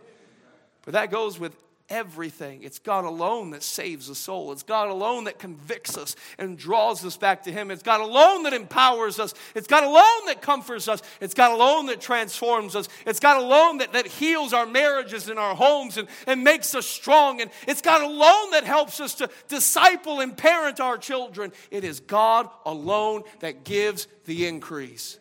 But 0.86 0.94
that 0.94 1.10
goes 1.10 1.40
with 1.40 1.56
everything. 1.92 2.64
It's 2.64 2.80
God 2.80 3.04
alone 3.04 3.52
that 3.52 3.62
saves 3.62 4.10
a 4.10 4.16
soul. 4.16 4.52
It's 4.54 4.64
God 4.64 4.90
alone 4.90 5.26
that 5.26 5.38
convicts 5.38 5.98
us 5.98 6.16
and 6.40 6.58
draws 6.58 7.06
us 7.06 7.18
back 7.18 7.44
to 7.44 7.52
Him. 7.52 7.70
It's 7.70 7.84
God 7.84 8.00
alone 8.00 8.44
that 8.44 8.54
empowers 8.54 9.20
us. 9.20 9.36
It's 9.54 9.68
God 9.68 9.84
alone 9.84 10.26
that 10.28 10.42
comforts 10.42 10.88
us. 10.88 11.02
It's 11.20 11.34
God 11.34 11.52
alone 11.52 11.88
that 11.88 12.00
transforms 12.00 12.76
us. 12.76 12.88
It's 13.06 13.20
God 13.20 13.44
alone 13.44 13.80
that, 13.80 13.94
that 13.94 14.08
heals 14.08 14.54
our 14.54 14.66
marriages 14.66 15.28
and 15.30 15.38
our 15.38 15.54
homes 15.54 15.98
and, 15.98 16.08
and 16.26 16.44
makes 16.44 16.74
us 16.74 16.88
strong. 16.88 17.42
And 17.42 17.52
it's 17.68 17.82
God 17.82 18.02
alone 18.02 18.52
that 18.52 18.64
helps 18.64 19.00
us 19.02 19.14
to 19.16 19.30
disciple 19.50 20.22
and 20.22 20.36
parent 20.36 20.80
our 20.80 20.98
children. 20.98 21.52
It 21.70 21.84
is 21.84 22.00
God 22.00 22.50
alone 22.66 23.24
that 23.42 23.66
gives 23.66 24.08
the 24.26 24.48
increase. 24.48 25.20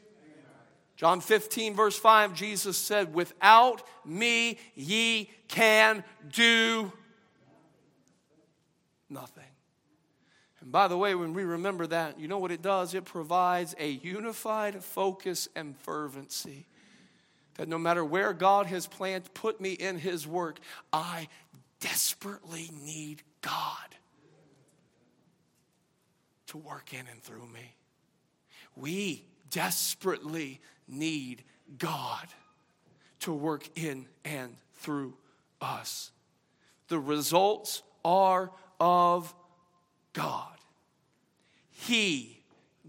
John 1.01 1.23
15, 1.23 1.75
verse 1.75 1.99
5, 1.99 2.35
Jesus 2.35 2.77
said, 2.77 3.15
Without 3.15 3.83
me 4.05 4.59
ye 4.75 5.31
can 5.51 6.05
do 6.33 6.93
nothing. 9.09 9.45
And 10.61 10.71
by 10.71 10.89
the 10.89 10.97
way, 10.97 11.15
when 11.15 11.35
we 11.35 11.43
remember 11.43 11.87
that, 11.89 12.21
you 12.21 12.29
know 12.29 12.39
what 12.39 12.53
it 12.53 12.63
does? 12.63 12.95
It 12.95 13.05
provides 13.05 13.75
a 13.79 13.91
unified 13.91 14.83
focus 14.85 15.49
and 15.57 15.77
fervency. 15.77 16.67
That 17.55 17.69
no 17.69 17.79
matter 17.79 18.05
where 18.05 18.33
God 18.33 18.67
has 18.67 18.87
planned, 18.87 19.33
put 19.35 19.61
me 19.61 19.73
in 19.73 19.99
His 19.99 20.27
work, 20.27 20.61
I 20.93 21.29
desperately 21.81 22.71
need 22.85 23.23
God 23.43 23.97
to 26.49 26.59
work 26.59 26.95
in 26.95 27.05
and 27.11 27.23
through 27.23 27.47
me. 27.47 27.75
We 28.77 29.25
desperately 29.51 30.61
need 30.87 31.43
God 31.77 32.29
to 33.21 33.33
work 33.33 33.69
in 33.77 34.07
and 34.25 34.57
through 34.75 35.15
us. 35.61 36.11
The 36.89 36.99
results 36.99 37.83
are 38.05 38.51
of 38.79 39.35
God. 40.13 40.57
He 41.71 42.43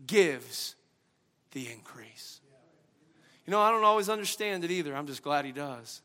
gives 0.07 0.75
the 1.51 1.71
increase. 1.71 2.39
You 3.45 3.51
know, 3.51 3.60
I 3.60 3.71
don't 3.71 3.84
always 3.84 4.10
understand 4.10 4.63
it 4.63 4.71
either. 4.71 4.95
I'm 4.95 5.07
just 5.07 5.23
glad 5.23 5.45
He 5.45 5.51
does. 5.51 6.01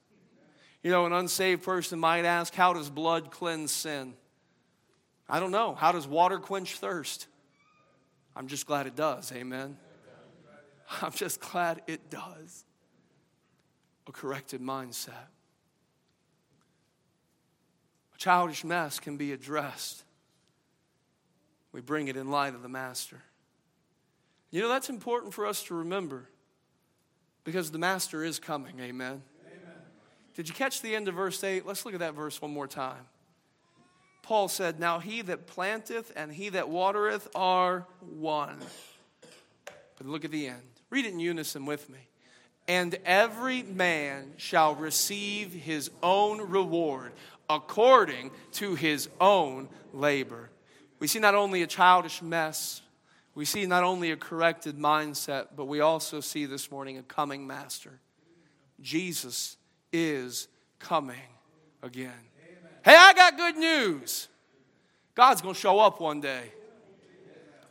You 0.83 0.91
know, 0.91 1.07
an 1.07 1.13
unsaved 1.13 1.63
person 1.63 1.99
might 1.99 2.25
ask, 2.25 2.55
How 2.55 2.73
does 2.73 2.91
blood 2.91 3.31
cleanse 3.31 3.73
sin? 3.73 4.15
I 5.29 5.41
don't 5.41 5.51
know. 5.51 5.75
How 5.75 5.93
does 5.93 6.07
water 6.07 6.39
quench 6.39 6.77
thirst? 6.77 7.27
I'm 8.37 8.47
just 8.47 8.67
glad 8.67 8.87
it 8.87 8.95
does. 8.95 9.33
Amen. 9.33 9.77
I'm 11.03 11.13
just 11.13 11.41
glad 11.41 11.83
it 11.87 12.11
does. 12.11 12.65
A 14.07 14.13
corrected 14.13 14.61
mindset. 14.61 15.29
A 18.17 18.19
childish 18.19 18.65
mess 18.65 18.99
can 18.99 19.19
be 19.19 19.33
addressed. 19.33 20.03
We 21.71 21.83
bring 21.83 22.09
it 22.09 22.17
in 22.17 22.31
light 22.31 22.55
of 22.55 22.63
the 22.63 22.69
Master. 22.69 23.23
You 24.51 24.63
know, 24.63 24.71
that's 24.71 24.89
important 24.89 25.35
for 25.35 25.45
us 25.45 25.63
to 25.65 25.75
remember 25.75 26.31
because 27.45 27.71
the 27.71 27.79
Master 27.79 28.25
is 28.25 28.39
coming. 28.39 28.81
Amen. 28.81 29.23
Amen. 29.47 29.75
Did 30.35 30.49
you 30.49 30.55
catch 30.55 30.81
the 30.81 30.97
end 30.97 31.09
of 31.09 31.15
verse 31.15 31.45
8? 31.45 31.67
Let's 31.67 31.85
look 31.85 31.93
at 31.93 32.01
that 32.01 32.15
verse 32.15 32.41
one 32.41 32.55
more 32.55 32.67
time. 32.67 33.05
Paul 34.23 34.49
said, 34.49 34.81
Now 34.81 34.99
he 34.99 35.21
that 35.21 35.47
planteth 35.47 36.11
and 36.17 36.33
he 36.33 36.49
that 36.49 36.71
watereth 36.71 37.29
are 37.35 37.87
one. 38.01 38.59
But 39.99 40.07
look 40.07 40.25
at 40.25 40.31
the 40.31 40.47
end. 40.47 40.63
Read 40.89 41.05
it 41.05 41.13
in 41.13 41.21
unison 41.21 41.67
with 41.67 41.91
me. 41.91 41.99
And 42.67 42.99
every 43.05 43.63
man 43.63 44.33
shall 44.39 44.75
receive 44.75 45.53
his 45.53 45.91
own 46.03 46.41
reward 46.51 47.13
according 47.49 48.31
to 48.53 48.75
his 48.75 49.09
own 49.21 49.69
labor. 49.93 50.51
We 50.99 51.07
see 51.07 51.19
not 51.19 51.35
only 51.35 51.63
a 51.63 51.67
childish 51.67 52.23
mess, 52.23 52.83
we 53.35 53.45
see 53.45 53.67
not 53.67 53.85
only 53.85 54.11
a 54.11 54.17
corrected 54.17 54.79
mindset, 54.79 55.49
but 55.55 55.67
we 55.67 55.81
also 55.81 56.21
see 56.21 56.47
this 56.47 56.71
morning 56.71 56.97
a 56.99 57.03
coming 57.03 57.47
master. 57.47 58.01
Jesus 58.81 59.57
is 59.93 60.49
coming 60.79 61.17
again. 61.83 62.13
Hey, 62.85 62.97
I 62.97 63.13
got 63.13 63.37
good 63.37 63.57
news. 63.57 64.29
God's 65.15 65.43
going 65.43 65.55
to 65.55 65.61
show 65.61 65.81
up 65.81 66.01
one 66.01 66.21
day. 66.21 66.53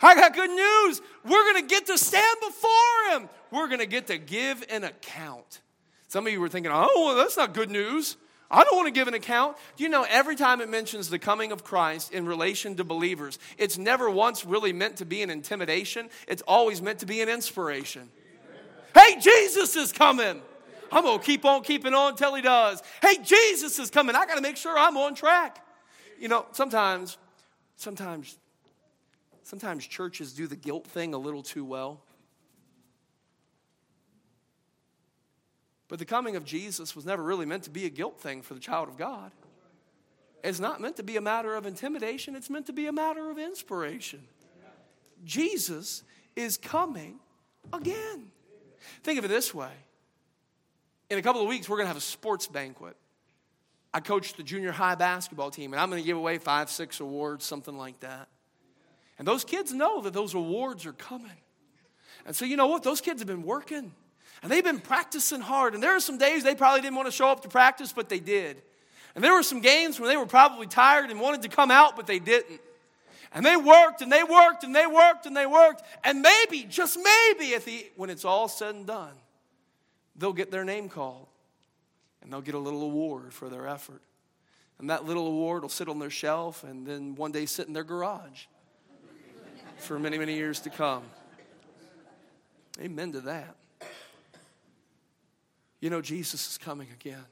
I 0.01 0.13
got 0.13 0.33
good 0.33 0.49
news. 0.49 1.01
We're 1.23 1.51
going 1.51 1.67
to 1.67 1.67
get 1.67 1.87
to 1.87 1.97
stand 1.97 2.37
before 2.45 2.69
Him. 3.11 3.29
We're 3.51 3.67
going 3.67 3.79
to 3.79 3.85
get 3.85 4.07
to 4.07 4.17
give 4.17 4.63
an 4.69 4.83
account. 4.83 5.61
Some 6.07 6.27
of 6.27 6.33
you 6.33 6.39
were 6.39 6.49
thinking, 6.49 6.71
oh, 6.73 6.89
well, 6.95 7.15
that's 7.15 7.37
not 7.37 7.53
good 7.53 7.69
news. 7.69 8.17
I 8.49 8.63
don't 8.63 8.75
want 8.75 8.87
to 8.87 8.91
give 8.91 9.07
an 9.07 9.13
account. 9.13 9.57
You 9.77 9.89
know 9.89 10.05
every 10.09 10.35
time 10.35 10.61
it 10.61 10.69
mentions 10.69 11.09
the 11.09 11.19
coming 11.19 11.51
of 11.51 11.63
Christ 11.63 12.11
in 12.11 12.25
relation 12.25 12.75
to 12.75 12.83
believers, 12.83 13.39
it's 13.57 13.77
never 13.77 14.09
once 14.09 14.45
really 14.45 14.73
meant 14.73 14.97
to 14.97 15.05
be 15.05 15.21
an 15.21 15.29
intimidation, 15.29 16.09
it's 16.27 16.41
always 16.43 16.81
meant 16.81 16.99
to 16.99 17.05
be 17.05 17.21
an 17.21 17.29
inspiration. 17.29 18.09
Hey, 18.93 19.19
Jesus 19.19 19.75
is 19.75 19.91
coming. 19.91 20.41
I'm 20.91 21.03
going 21.03 21.19
to 21.19 21.25
keep 21.25 21.43
on 21.43 21.63
keeping 21.63 21.93
on 21.93 22.11
until 22.11 22.35
he 22.35 22.41
does. 22.41 22.81
Hey, 23.01 23.17
Jesus 23.21 23.77
is 23.79 23.89
coming. 23.89 24.15
I 24.15 24.25
got 24.25 24.35
to 24.35 24.41
make 24.41 24.55
sure 24.55 24.77
I'm 24.77 24.95
on 24.95 25.15
track. 25.15 25.65
You 26.19 26.29
know, 26.29 26.45
sometimes, 26.53 27.17
sometimes 27.75 28.37
Sometimes 29.45 29.85
churches 29.85 30.33
do 30.33 30.47
the 30.47 30.55
guilt 30.55 30.87
thing 30.87 31.13
a 31.13 31.19
little 31.19 31.43
too 31.43 31.63
well. 31.63 32.01
But 35.87 35.99
the 35.99 36.05
coming 36.05 36.35
of 36.35 36.45
Jesus 36.45 36.95
was 36.95 37.05
never 37.05 37.21
really 37.21 37.45
meant 37.45 37.63
to 37.63 37.69
be 37.69 37.85
a 37.85 37.89
guilt 37.89 38.19
thing 38.19 38.41
for 38.41 38.53
the 38.53 38.59
child 38.59 38.89
of 38.89 38.97
God. 38.97 39.31
It's 40.43 40.59
not 40.59 40.81
meant 40.81 40.97
to 40.97 41.03
be 41.03 41.17
a 41.17 41.21
matter 41.21 41.55
of 41.55 41.65
intimidation, 41.65 42.35
it's 42.35 42.49
meant 42.49 42.67
to 42.67 42.73
be 42.73 42.87
a 42.87 42.91
matter 42.91 43.29
of 43.29 43.37
inspiration. 43.37 44.21
Jesus 45.23 46.03
is 46.35 46.57
coming 46.57 47.19
again. 47.73 48.31
Think 49.03 49.17
of 49.17 49.25
it 49.25 49.29
this 49.29 49.53
way 49.53 49.71
in 51.09 51.19
a 51.19 51.21
couple 51.21 51.41
of 51.41 51.47
weeks, 51.47 51.69
we're 51.69 51.77
going 51.77 51.85
to 51.85 51.89
have 51.89 51.97
a 51.97 52.01
sports 52.01 52.47
banquet. 52.47 52.95
I 53.93 53.99
coach 53.99 54.33
the 54.33 54.43
junior 54.43 54.71
high 54.71 54.95
basketball 54.95 55.51
team, 55.51 55.73
and 55.73 55.79
I'm 55.79 55.89
going 55.89 56.01
to 56.01 56.05
give 56.05 56.17
away 56.17 56.37
five, 56.37 56.69
six 56.69 56.99
awards, 56.99 57.45
something 57.45 57.77
like 57.77 57.99
that. 58.01 58.27
And 59.17 59.27
those 59.27 59.45
kids 59.45 59.71
know 59.71 60.01
that 60.01 60.13
those 60.13 60.33
awards 60.33 60.85
are 60.85 60.93
coming. 60.93 61.31
And 62.25 62.35
so, 62.35 62.43
you 62.43 62.57
know 62.57 62.67
what? 62.67 62.83
Those 62.83 63.01
kids 63.01 63.21
have 63.21 63.27
been 63.27 63.43
working 63.43 63.93
and 64.41 64.51
they've 64.51 64.63
been 64.63 64.79
practicing 64.79 65.41
hard. 65.41 65.73
And 65.73 65.81
there 65.81 65.95
are 65.95 65.99
some 65.99 66.17
days 66.17 66.43
they 66.43 66.55
probably 66.55 66.81
didn't 66.81 66.95
want 66.95 67.07
to 67.07 67.11
show 67.11 67.29
up 67.29 67.41
to 67.41 67.49
practice, 67.49 67.93
but 67.93 68.09
they 68.09 68.19
did. 68.19 68.61
And 69.15 69.23
there 69.23 69.33
were 69.33 69.43
some 69.43 69.61
games 69.61 69.99
where 69.99 70.09
they 70.09 70.17
were 70.17 70.25
probably 70.25 70.67
tired 70.67 71.09
and 71.09 71.19
wanted 71.19 71.41
to 71.43 71.49
come 71.49 71.71
out, 71.71 71.95
but 71.95 72.05
they 72.05 72.19
didn't. 72.19 72.59
And 73.31 73.45
they 73.45 73.57
worked 73.57 74.01
and 74.01 74.11
they 74.11 74.23
worked 74.23 74.63
and 74.63 74.75
they 74.75 74.85
worked 74.85 75.25
and 75.25 75.35
they 75.35 75.45
worked. 75.45 75.81
And 76.03 76.21
maybe, 76.21 76.63
just 76.63 76.97
maybe, 76.97 77.53
at 77.55 77.65
the, 77.65 77.85
when 77.95 78.09
it's 78.09 78.25
all 78.25 78.47
said 78.47 78.75
and 78.75 78.85
done, 78.85 79.13
they'll 80.15 80.33
get 80.33 80.51
their 80.51 80.63
name 80.63 80.89
called 80.89 81.27
and 82.21 82.31
they'll 82.31 82.41
get 82.41 82.55
a 82.55 82.59
little 82.59 82.83
award 82.83 83.33
for 83.33 83.49
their 83.49 83.67
effort. 83.67 84.01
And 84.79 84.89
that 84.89 85.05
little 85.05 85.27
award 85.27 85.61
will 85.61 85.69
sit 85.69 85.87
on 85.87 85.99
their 85.99 86.09
shelf 86.09 86.63
and 86.63 86.85
then 86.85 87.15
one 87.15 87.31
day 87.31 87.45
sit 87.45 87.67
in 87.67 87.73
their 87.73 87.83
garage 87.83 88.45
for 89.77 89.99
many, 89.99 90.17
many 90.17 90.35
years 90.35 90.59
to 90.61 90.69
come. 90.69 91.03
Amen 92.81 93.13
to 93.13 93.21
that. 93.21 93.55
You 95.79 95.89
know, 95.89 96.01
Jesus 96.01 96.51
is 96.51 96.57
coming 96.57 96.87
again. 96.93 97.25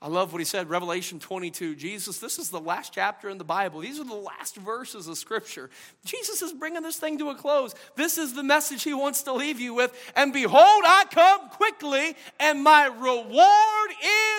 I 0.00 0.08
love 0.08 0.32
what 0.32 0.38
he 0.38 0.44
said, 0.44 0.68
Revelation 0.68 1.18
22. 1.18 1.74
Jesus, 1.74 2.18
this 2.18 2.38
is 2.38 2.50
the 2.50 2.60
last 2.60 2.92
chapter 2.92 3.30
in 3.30 3.38
the 3.38 3.44
Bible. 3.44 3.80
These 3.80 3.98
are 3.98 4.04
the 4.04 4.14
last 4.14 4.56
verses 4.56 5.08
of 5.08 5.16
Scripture. 5.16 5.70
Jesus 6.04 6.42
is 6.42 6.52
bringing 6.52 6.82
this 6.82 6.98
thing 6.98 7.18
to 7.18 7.30
a 7.30 7.34
close. 7.34 7.74
This 7.96 8.18
is 8.18 8.34
the 8.34 8.42
message 8.42 8.82
he 8.82 8.92
wants 8.92 9.22
to 9.22 9.32
leave 9.32 9.58
you 9.58 9.72
with. 9.72 9.92
And 10.14 10.34
behold, 10.34 10.84
I 10.84 11.04
come 11.10 11.48
quickly, 11.48 12.14
and 12.38 12.62
my 12.62 12.86
reward 12.86 13.90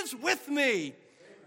is 0.04 0.16
with 0.16 0.48
me 0.48 0.94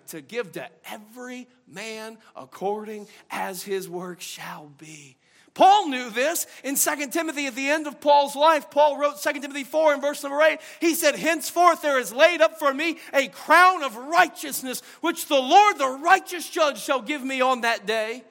to 0.08 0.20
give 0.20 0.52
to 0.52 0.68
every 0.90 1.46
man 1.68 2.18
according 2.34 3.06
as 3.30 3.62
his 3.62 3.88
work 3.88 4.20
shall 4.20 4.72
be. 4.76 5.16
Paul 5.54 5.88
knew 5.88 6.10
this 6.10 6.46
in 6.62 6.76
2 6.76 7.08
Timothy 7.08 7.46
at 7.46 7.54
the 7.54 7.68
end 7.68 7.86
of 7.86 8.00
Paul's 8.00 8.36
life. 8.36 8.70
Paul 8.70 8.98
wrote 8.98 9.20
2 9.20 9.32
Timothy 9.40 9.64
4 9.64 9.94
in 9.94 10.00
verse 10.00 10.22
number 10.22 10.40
8. 10.40 10.58
He 10.80 10.94
said, 10.94 11.16
Henceforth 11.16 11.82
there 11.82 11.98
is 11.98 12.12
laid 12.12 12.40
up 12.40 12.58
for 12.58 12.72
me 12.72 12.98
a 13.12 13.28
crown 13.28 13.82
of 13.82 13.96
righteousness, 13.96 14.80
which 15.00 15.26
the 15.26 15.40
Lord, 15.40 15.78
the 15.78 15.98
righteous 16.02 16.48
judge, 16.48 16.80
shall 16.80 17.02
give 17.02 17.22
me 17.22 17.40
on 17.40 17.62
that 17.62 17.86
day. 17.86 18.24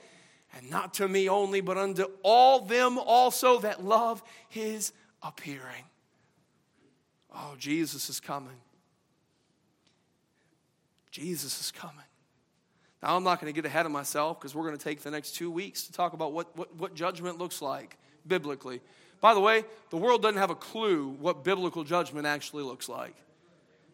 And 0.55 0.69
not 0.69 0.95
to 0.95 1.07
me 1.07 1.29
only, 1.29 1.61
but 1.61 1.77
unto 1.77 2.05
all 2.23 2.61
them 2.61 2.97
also 2.97 3.59
that 3.59 3.83
love 3.83 4.23
his 4.47 4.93
appearing. 5.21 5.83
Oh, 7.35 7.55
Jesus 7.57 8.09
is 8.09 8.19
coming. 8.19 8.57
Jesus 11.11 11.59
is 11.59 11.71
coming. 11.71 11.95
Now, 13.01 13.15
I'm 13.15 13.23
not 13.23 13.39
going 13.39 13.51
to 13.51 13.55
get 13.55 13.65
ahead 13.65 13.85
of 13.85 13.91
myself 13.91 14.39
because 14.39 14.53
we're 14.53 14.65
going 14.65 14.77
to 14.77 14.83
take 14.83 15.01
the 15.01 15.11
next 15.11 15.35
two 15.35 15.49
weeks 15.49 15.83
to 15.83 15.93
talk 15.93 16.13
about 16.13 16.33
what, 16.33 16.55
what, 16.57 16.75
what 16.75 16.95
judgment 16.95 17.37
looks 17.37 17.61
like 17.61 17.97
biblically. 18.27 18.81
By 19.21 19.33
the 19.33 19.39
way, 19.39 19.63
the 19.89 19.97
world 19.97 20.21
doesn't 20.21 20.37
have 20.37 20.49
a 20.49 20.55
clue 20.55 21.09
what 21.19 21.43
biblical 21.43 21.83
judgment 21.83 22.25
actually 22.25 22.63
looks 22.63 22.89
like. 22.89 23.15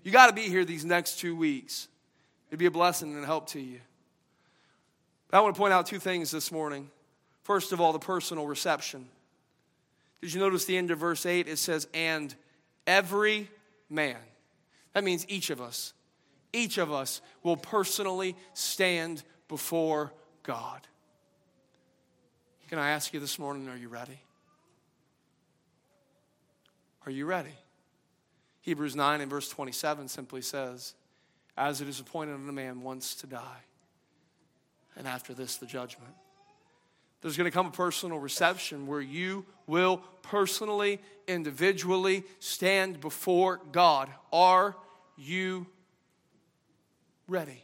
You 0.04 0.12
got 0.12 0.28
to 0.28 0.34
be 0.34 0.44
here 0.44 0.66
these 0.66 0.86
next 0.86 1.20
two 1.20 1.36
weeks. 1.36 1.88
It'd 2.50 2.60
be 2.60 2.68
a 2.68 2.72
blessing 2.72 3.16
and 3.16 3.26
help 3.26 3.48
to 3.50 3.60
you. 3.60 3.80
But 5.30 5.38
I 5.38 5.42
want 5.42 5.56
to 5.56 5.60
point 5.60 5.74
out 5.74 5.88
two 5.88 6.00
things 6.00 6.30
this 6.30 6.52
morning. 6.52 6.90
First 7.44 7.72
of 7.72 7.82
all, 7.82 7.92
the 7.92 8.00
personal 8.00 8.46
reception. 8.48 9.08
Did 10.22 10.34
you 10.34 10.40
notice 10.40 10.66
the 10.66 10.78
end 10.78 10.92
of 10.92 11.00
verse 11.00 11.26
8? 11.26 11.48
It 11.48 11.58
says, 11.58 11.88
and 11.94 12.34
every 12.86 13.50
man. 13.90 14.18
That 14.94 15.04
means 15.04 15.26
each 15.28 15.50
of 15.50 15.60
us 15.60 15.94
each 16.56 16.78
of 16.78 16.92
us 16.92 17.22
will 17.44 17.58
personally 17.58 18.36
stand 18.54 19.24
before 19.48 20.14
God. 20.44 20.88
Can 22.70 22.80
I 22.80 22.92
ask 22.92 23.14
you 23.14 23.20
this 23.20 23.38
morning, 23.38 23.68
are 23.70 23.78
you 23.78 23.90
ready? 23.90 24.20
Are 27.06 27.12
you 27.12 27.26
ready? 27.26 27.54
Hebrews 28.62 28.96
9 28.96 29.22
and 29.22 29.30
verse 29.30 29.48
27 29.50 30.08
simply 30.08 30.42
says, 30.42 30.96
As 31.56 31.82
it 31.82 31.88
is 31.88 32.00
appointed 32.00 32.34
unto 32.34 32.52
man 32.52 32.82
once 32.82 33.14
to 33.16 33.28
die, 33.28 33.64
and 34.98 35.08
after 35.08 35.34
this, 35.34 35.58
the 35.58 35.66
judgment. 35.66 36.14
There's 37.22 37.38
going 37.38 37.50
to 37.50 37.52
come 37.52 37.68
a 37.68 37.72
personal 37.72 38.18
reception 38.18 38.88
where 38.88 39.02
you 39.02 39.46
will 39.68 39.98
personally, 40.22 41.00
individually 41.28 42.24
stand 42.40 43.02
before 43.02 43.60
God. 43.72 44.10
Are 44.32 44.76
you 45.18 45.68
ready? 47.28 47.64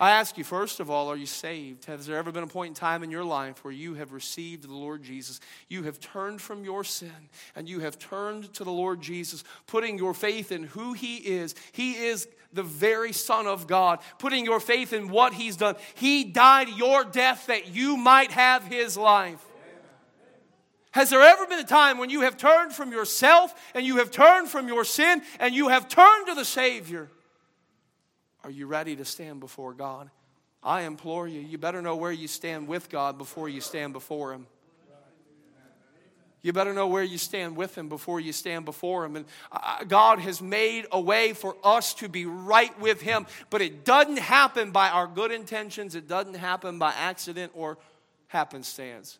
I 0.00 0.10
ask 0.10 0.36
you, 0.38 0.44
first 0.44 0.80
of 0.80 0.90
all, 0.90 1.08
are 1.08 1.16
you 1.16 1.26
saved? 1.26 1.84
Has 1.84 2.06
there 2.06 2.16
ever 2.16 2.32
been 2.32 2.42
a 2.42 2.48
point 2.48 2.70
in 2.70 2.74
time 2.74 3.02
in 3.02 3.10
your 3.10 3.24
life 3.24 3.62
where 3.62 3.72
you 3.72 3.94
have 3.94 4.12
received 4.12 4.64
the 4.64 4.74
Lord 4.74 5.02
Jesus? 5.02 5.38
You 5.68 5.84
have 5.84 6.00
turned 6.00 6.40
from 6.40 6.64
your 6.64 6.82
sin 6.82 7.28
and 7.54 7.68
you 7.68 7.80
have 7.80 7.98
turned 7.98 8.52
to 8.54 8.64
the 8.64 8.72
Lord 8.72 9.00
Jesus, 9.00 9.44
putting 9.66 9.98
your 9.98 10.14
faith 10.14 10.50
in 10.50 10.64
who 10.64 10.92
He 10.92 11.18
is. 11.18 11.54
He 11.72 11.92
is 11.92 12.26
the 12.52 12.62
very 12.62 13.12
Son 13.12 13.46
of 13.46 13.66
God, 13.66 14.00
putting 14.18 14.44
your 14.44 14.60
faith 14.60 14.92
in 14.92 15.08
what 15.08 15.34
He's 15.34 15.56
done. 15.56 15.76
He 15.94 16.24
died 16.24 16.68
your 16.70 17.04
death 17.04 17.46
that 17.46 17.68
you 17.68 17.96
might 17.96 18.32
have 18.32 18.64
His 18.64 18.96
life. 18.96 19.44
Has 20.92 21.10
there 21.10 21.22
ever 21.22 21.46
been 21.46 21.58
a 21.58 21.64
time 21.64 21.98
when 21.98 22.10
you 22.10 22.22
have 22.22 22.36
turned 22.36 22.72
from 22.72 22.92
yourself 22.92 23.54
and 23.74 23.86
you 23.86 23.98
have 23.98 24.10
turned 24.10 24.48
from 24.48 24.68
your 24.68 24.84
sin 24.84 25.22
and 25.38 25.54
you 25.54 25.68
have 25.68 25.88
turned 25.88 26.26
to 26.26 26.34
the 26.34 26.44
Savior? 26.44 27.08
Are 28.44 28.50
you 28.50 28.66
ready 28.66 28.96
to 28.96 29.04
stand 29.04 29.40
before 29.40 29.72
God? 29.72 30.10
I 30.62 30.82
implore 30.82 31.26
you, 31.26 31.40
you 31.40 31.58
better 31.58 31.82
know 31.82 31.96
where 31.96 32.12
you 32.12 32.28
stand 32.28 32.68
with 32.68 32.88
God 32.88 33.18
before 33.18 33.48
you 33.48 33.60
stand 33.60 33.92
before 33.92 34.32
Him. 34.32 34.46
You 36.42 36.52
better 36.52 36.74
know 36.74 36.88
where 36.88 37.04
you 37.04 37.18
stand 37.18 37.56
with 37.56 37.78
Him 37.78 37.88
before 37.88 38.18
you 38.18 38.32
stand 38.32 38.64
before 38.64 39.04
Him. 39.04 39.16
And 39.16 39.26
God 39.88 40.18
has 40.18 40.42
made 40.42 40.86
a 40.90 41.00
way 41.00 41.34
for 41.34 41.56
us 41.62 41.94
to 41.94 42.08
be 42.08 42.26
right 42.26 42.76
with 42.80 43.00
Him, 43.00 43.26
but 43.48 43.62
it 43.62 43.84
doesn't 43.84 44.18
happen 44.18 44.72
by 44.72 44.88
our 44.88 45.06
good 45.06 45.30
intentions, 45.30 45.94
it 45.94 46.08
doesn't 46.08 46.34
happen 46.34 46.78
by 46.78 46.92
accident 46.92 47.52
or 47.54 47.78
happenstance. 48.26 49.18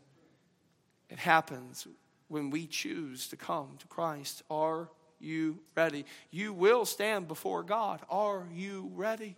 It 1.11 1.19
happens 1.19 1.87
when 2.29 2.51
we 2.51 2.67
choose 2.67 3.29
to 3.29 3.37
come 3.37 3.69
to 3.79 3.87
Christ. 3.87 4.43
Are 4.51 4.89
you 5.23 5.59
ready? 5.77 6.05
You 6.31 6.53
will 6.53 6.85
stand 6.85 7.29
before 7.29 7.63
God. 7.63 8.01
Are 8.11 8.45
you 8.55 8.91
ready? 8.95 9.37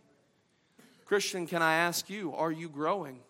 Christian, 1.05 1.47
can 1.47 1.63
I 1.63 1.75
ask 1.75 2.09
you, 2.09 2.35
are 2.35 2.53
you 2.53 2.69
growing? 2.69 3.21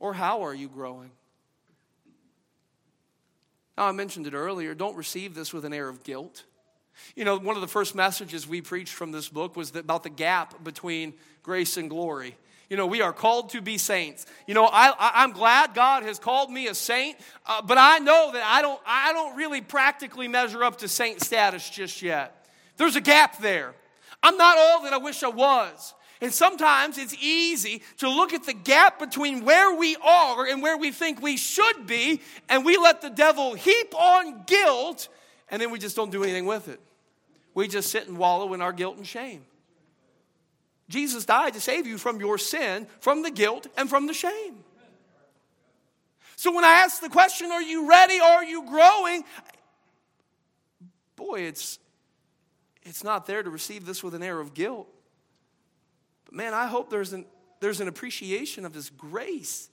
Or 0.00 0.14
how 0.14 0.42
are 0.42 0.54
you 0.54 0.68
growing? 0.68 1.10
Now, 3.76 3.86
I 3.86 3.92
mentioned 3.92 4.26
it 4.26 4.34
earlier. 4.34 4.74
Don't 4.74 4.96
receive 4.96 5.34
this 5.34 5.52
with 5.52 5.64
an 5.64 5.72
air 5.72 5.88
of 5.88 6.02
guilt. 6.02 6.44
You 7.14 7.24
know, 7.24 7.38
one 7.38 7.54
of 7.54 7.62
the 7.62 7.68
first 7.68 7.94
messages 7.94 8.46
we 8.46 8.60
preached 8.60 8.92
from 8.92 9.12
this 9.12 9.28
book 9.28 9.56
was 9.56 9.74
about 9.74 10.02
the 10.02 10.10
gap 10.10 10.64
between 10.64 11.14
grace 11.42 11.76
and 11.76 11.88
glory. 11.88 12.36
You 12.68 12.76
know, 12.76 12.86
we 12.86 13.00
are 13.00 13.14
called 13.14 13.50
to 13.50 13.62
be 13.62 13.78
saints. 13.78 14.26
You 14.46 14.54
know, 14.54 14.68
I, 14.70 15.24
am 15.24 15.32
glad 15.32 15.74
God 15.74 16.02
has 16.02 16.18
called 16.18 16.50
me 16.50 16.68
a 16.68 16.74
saint, 16.74 17.16
uh, 17.46 17.62
but 17.62 17.78
I 17.78 17.98
know 17.98 18.30
that 18.32 18.42
I 18.44 18.60
don't, 18.60 18.80
I 18.86 19.12
don't 19.14 19.36
really 19.36 19.62
practically 19.62 20.28
measure 20.28 20.62
up 20.62 20.78
to 20.78 20.88
saint 20.88 21.22
status 21.22 21.68
just 21.70 22.02
yet. 22.02 22.46
There's 22.76 22.96
a 22.96 23.00
gap 23.00 23.38
there. 23.38 23.74
I'm 24.22 24.36
not 24.36 24.58
all 24.58 24.82
that 24.82 24.92
I 24.92 24.98
wish 24.98 25.22
I 25.22 25.28
was. 25.28 25.94
And 26.20 26.32
sometimes 26.32 26.98
it's 26.98 27.14
easy 27.22 27.82
to 27.98 28.08
look 28.08 28.34
at 28.34 28.44
the 28.44 28.52
gap 28.52 28.98
between 28.98 29.44
where 29.44 29.74
we 29.74 29.96
are 29.96 30.46
and 30.46 30.62
where 30.62 30.76
we 30.76 30.90
think 30.90 31.22
we 31.22 31.36
should 31.36 31.86
be, 31.86 32.20
and 32.48 32.64
we 32.64 32.76
let 32.76 33.00
the 33.00 33.10
devil 33.10 33.54
heap 33.54 33.94
on 33.94 34.42
guilt, 34.46 35.08
and 35.48 35.62
then 35.62 35.70
we 35.70 35.78
just 35.78 35.96
don't 35.96 36.10
do 36.10 36.22
anything 36.22 36.44
with 36.44 36.68
it. 36.68 36.80
We 37.54 37.68
just 37.68 37.90
sit 37.90 38.08
and 38.08 38.18
wallow 38.18 38.52
in 38.52 38.60
our 38.60 38.72
guilt 38.72 38.96
and 38.96 39.06
shame. 39.06 39.44
Jesus 40.88 41.24
died 41.24 41.54
to 41.54 41.60
save 41.60 41.86
you 41.86 41.98
from 41.98 42.20
your 42.20 42.38
sin, 42.38 42.86
from 43.00 43.22
the 43.22 43.30
guilt, 43.30 43.66
and 43.76 43.88
from 43.88 44.06
the 44.06 44.14
shame. 44.14 44.64
So 46.36 46.54
when 46.54 46.64
I 46.64 46.84
ask 46.84 47.00
the 47.00 47.08
question, 47.08 47.50
are 47.50 47.60
you 47.60 47.88
ready? 47.88 48.20
Are 48.20 48.44
you 48.44 48.64
growing? 48.66 49.24
Boy, 51.16 51.40
it's, 51.40 51.78
it's 52.84 53.02
not 53.02 53.26
there 53.26 53.42
to 53.42 53.50
receive 53.50 53.84
this 53.84 54.04
with 54.04 54.14
an 54.14 54.22
air 54.22 54.38
of 54.38 54.54
guilt. 54.54 54.86
But 56.24 56.34
man, 56.34 56.54
I 56.54 56.66
hope 56.66 56.90
there's 56.90 57.12
an, 57.12 57.26
there's 57.60 57.80
an 57.80 57.88
appreciation 57.88 58.64
of 58.64 58.72
His 58.72 58.88
grace. 58.88 59.68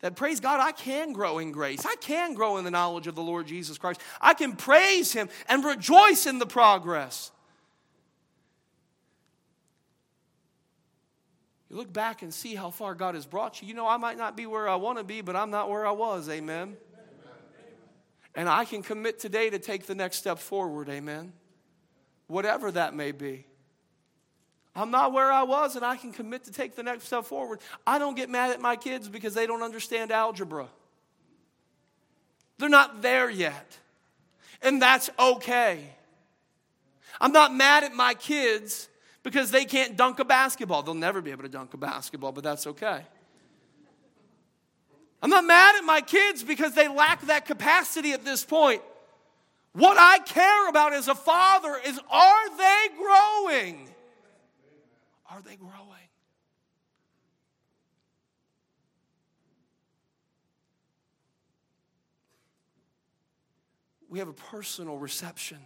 That 0.00 0.16
praise 0.16 0.40
God, 0.40 0.58
I 0.58 0.72
can 0.72 1.12
grow 1.12 1.38
in 1.38 1.52
grace. 1.52 1.84
I 1.84 1.96
can 1.96 2.34
grow 2.34 2.56
in 2.56 2.64
the 2.64 2.70
knowledge 2.70 3.06
of 3.06 3.14
the 3.14 3.22
Lord 3.22 3.46
Jesus 3.46 3.78
Christ. 3.78 4.00
I 4.20 4.34
can 4.34 4.56
praise 4.56 5.12
Him 5.12 5.28
and 5.48 5.64
rejoice 5.64 6.26
in 6.26 6.38
the 6.38 6.46
progress. 6.46 7.30
Look 11.76 11.92
back 11.92 12.22
and 12.22 12.32
see 12.32 12.54
how 12.54 12.70
far 12.70 12.94
God 12.94 13.14
has 13.14 13.26
brought 13.26 13.60
you. 13.60 13.68
You 13.68 13.74
know, 13.74 13.86
I 13.86 13.98
might 13.98 14.16
not 14.16 14.36
be 14.36 14.46
where 14.46 14.68
I 14.68 14.76
want 14.76 14.98
to 14.98 15.04
be, 15.04 15.20
but 15.20 15.36
I'm 15.36 15.50
not 15.50 15.68
where 15.68 15.86
I 15.86 15.92
was. 15.92 16.28
Amen. 16.28 16.76
And 18.34 18.48
I 18.48 18.64
can 18.64 18.82
commit 18.82 19.18
today 19.18 19.50
to 19.50 19.58
take 19.58 19.86
the 19.86 19.94
next 19.94 20.16
step 20.16 20.38
forward. 20.38 20.88
Amen. 20.88 21.32
Whatever 22.26 22.70
that 22.72 22.94
may 22.94 23.12
be. 23.12 23.46
I'm 24.74 24.90
not 24.90 25.12
where 25.12 25.32
I 25.32 25.42
was, 25.44 25.74
and 25.74 25.84
I 25.84 25.96
can 25.96 26.12
commit 26.12 26.44
to 26.44 26.52
take 26.52 26.76
the 26.76 26.82
next 26.82 27.04
step 27.04 27.24
forward. 27.24 27.60
I 27.86 27.98
don't 27.98 28.14
get 28.14 28.28
mad 28.28 28.50
at 28.50 28.60
my 28.60 28.76
kids 28.76 29.08
because 29.08 29.32
they 29.32 29.46
don't 29.46 29.62
understand 29.62 30.12
algebra. 30.12 30.68
They're 32.58 32.68
not 32.68 33.00
there 33.00 33.30
yet. 33.30 33.78
And 34.60 34.80
that's 34.80 35.08
okay. 35.18 35.80
I'm 37.20 37.32
not 37.32 37.54
mad 37.54 37.84
at 37.84 37.94
my 37.94 38.12
kids 38.12 38.88
because 39.26 39.50
they 39.50 39.64
can't 39.64 39.96
dunk 39.96 40.20
a 40.20 40.24
basketball. 40.24 40.84
They'll 40.84 40.94
never 40.94 41.20
be 41.20 41.32
able 41.32 41.42
to 41.42 41.48
dunk 41.48 41.74
a 41.74 41.76
basketball, 41.76 42.30
but 42.30 42.44
that's 42.44 42.64
okay. 42.64 43.00
I'm 45.20 45.30
not 45.30 45.44
mad 45.44 45.74
at 45.74 45.82
my 45.82 46.00
kids 46.00 46.44
because 46.44 46.74
they 46.74 46.86
lack 46.86 47.22
that 47.22 47.44
capacity 47.44 48.12
at 48.12 48.24
this 48.24 48.44
point. 48.44 48.82
What 49.72 49.98
I 49.98 50.20
care 50.20 50.68
about 50.68 50.92
as 50.92 51.08
a 51.08 51.14
father 51.16 51.76
is 51.84 51.98
are 52.08 52.56
they 52.56 52.86
growing? 52.96 53.88
Are 55.28 55.42
they 55.42 55.56
growing? 55.56 55.72
We 64.08 64.20
have 64.20 64.28
a 64.28 64.32
personal 64.32 64.98
reception. 64.98 65.58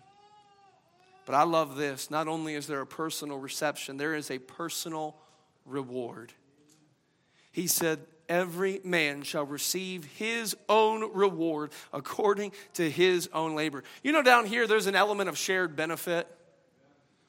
But 1.27 1.35
I 1.35 1.45
love 1.45 1.77
this. 1.77 2.11
Not 2.11 2.29
only 2.29 2.55
is 2.55 2.67
there 2.67 2.81
a 2.81 2.87
personal 2.87 3.39
reception, 3.39 3.97
there 3.97 4.15
is 4.15 4.31
a 4.31 4.39
personal 4.39 5.17
reward. 5.65 6.33
He 7.53 7.67
said, 7.67 8.01
Every 8.29 8.81
man 8.85 9.23
shall 9.23 9.45
receive 9.45 10.05
his 10.05 10.57
own 10.69 11.13
reward 11.15 11.73
according 11.93 12.53
to 12.75 12.89
his 12.89 13.29
own 13.35 13.57
labor. 13.57 13.83
You 14.05 14.13
know, 14.13 14.23
down 14.23 14.47
here, 14.47 14.69
there's 14.69 14.87
an 14.87 14.95
element 14.95 15.29
of 15.29 15.37
shared 15.37 15.75
benefit. 15.75 16.29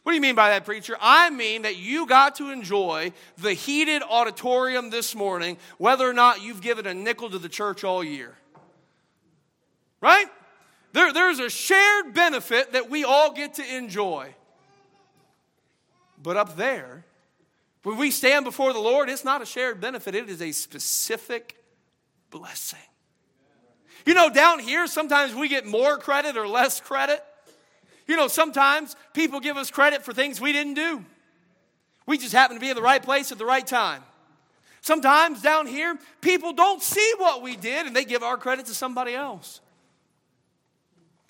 What 0.03 0.11
do 0.11 0.15
you 0.15 0.21
mean 0.21 0.35
by 0.35 0.49
that, 0.49 0.63
preacher? 0.63 0.95
I 1.01 1.31
mean 1.31 1.63
that 1.63 1.77
you 1.77 2.05
got 2.05 2.35
to 2.35 2.51
enjoy 2.51 3.13
the 3.37 3.53
heated 3.53 4.03
auditorium 4.07 4.91
this 4.91 5.15
morning, 5.15 5.57
whether 5.79 6.07
or 6.07 6.13
not 6.13 6.43
you've 6.43 6.61
given 6.61 6.85
a 6.85 6.93
nickel 6.93 7.31
to 7.31 7.39
the 7.39 7.49
church 7.49 7.83
all 7.83 8.03
year. 8.03 8.35
Right? 10.01 10.27
There, 10.93 11.13
there's 11.13 11.39
a 11.39 11.49
shared 11.49 12.13
benefit 12.13 12.73
that 12.73 12.89
we 12.89 13.03
all 13.03 13.33
get 13.33 13.55
to 13.55 13.75
enjoy. 13.75 14.33
But 16.21 16.37
up 16.37 16.55
there, 16.55 17.05
when 17.83 17.97
we 17.97 18.11
stand 18.11 18.45
before 18.45 18.73
the 18.73 18.79
Lord, 18.79 19.09
it's 19.09 19.23
not 19.23 19.41
a 19.41 19.45
shared 19.45 19.81
benefit, 19.81 20.13
it 20.15 20.29
is 20.29 20.41
a 20.41 20.51
specific 20.51 21.57
blessing. 22.29 22.79
You 24.05 24.13
know, 24.13 24.29
down 24.29 24.59
here, 24.59 24.87
sometimes 24.87 25.33
we 25.33 25.47
get 25.47 25.65
more 25.65 25.97
credit 25.97 26.37
or 26.37 26.47
less 26.47 26.79
credit. 26.79 27.23
You 28.07 28.15
know, 28.15 28.27
sometimes 28.27 28.95
people 29.13 29.39
give 29.39 29.57
us 29.57 29.71
credit 29.71 30.03
for 30.03 30.13
things 30.13 30.41
we 30.41 30.51
didn't 30.51 30.73
do. 30.73 31.05
We 32.05 32.17
just 32.17 32.33
happen 32.33 32.57
to 32.57 32.59
be 32.59 32.69
in 32.69 32.75
the 32.75 32.81
right 32.81 33.01
place 33.01 33.31
at 33.31 33.37
the 33.37 33.45
right 33.45 33.65
time. 33.65 34.03
Sometimes 34.81 35.41
down 35.41 35.67
here, 35.67 35.97
people 36.19 36.53
don't 36.53 36.81
see 36.81 37.13
what 37.17 37.43
we 37.43 37.55
did 37.55 37.85
and 37.85 37.95
they 37.95 38.03
give 38.03 38.23
our 38.23 38.37
credit 38.37 38.65
to 38.65 38.73
somebody 38.73 39.13
else. 39.13 39.61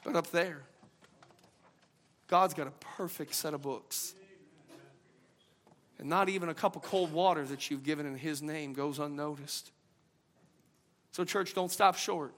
But 0.04 0.16
up 0.16 0.32
there, 0.32 0.62
God's 2.28 2.54
got 2.54 2.68
a 2.68 2.72
perfect 2.97 3.36
set 3.36 3.54
of 3.54 3.62
books. 3.62 4.16
And 5.99 6.10
not 6.10 6.30
even 6.30 6.49
a 6.49 6.54
cup 6.54 6.76
of 6.76 6.82
cold 6.82 7.14
water 7.14 7.45
that 7.45 7.70
you've 7.70 7.84
given 7.84 8.06
in 8.06 8.18
His 8.18 8.41
name 8.41 8.74
goes 8.74 8.97
unnoticed. 8.97 9.72
So, 11.12 11.24
church, 11.24 11.54
don't 11.54 11.72
stop 11.72 11.95
short. 11.97 12.34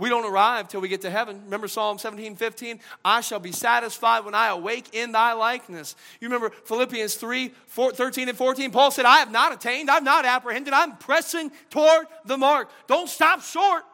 We 0.00 0.08
don't 0.08 0.24
arrive 0.24 0.68
till 0.68 0.80
we 0.80 0.88
get 0.88 1.02
to 1.02 1.10
heaven. 1.10 1.42
Remember 1.44 1.68
Psalm 1.68 1.98
17, 1.98 2.34
15? 2.36 2.80
I 3.04 3.20
shall 3.20 3.38
be 3.38 3.52
satisfied 3.52 4.24
when 4.24 4.34
I 4.34 4.48
awake 4.48 4.94
in 4.94 5.12
thy 5.12 5.34
likeness. 5.34 5.94
You 6.20 6.28
remember 6.28 6.48
Philippians 6.64 7.16
3, 7.16 7.52
4, 7.66 7.92
13 7.92 8.30
and 8.30 8.38
14? 8.38 8.70
Paul 8.70 8.90
said, 8.90 9.04
I 9.04 9.18
have 9.18 9.30
not 9.30 9.52
attained, 9.52 9.90
I've 9.90 10.02
not 10.02 10.24
apprehended, 10.24 10.72
I'm 10.72 10.96
pressing 10.96 11.52
toward 11.68 12.06
the 12.24 12.38
mark. 12.38 12.70
Don't 12.86 13.10
stop 13.10 13.42
short. 13.42 13.84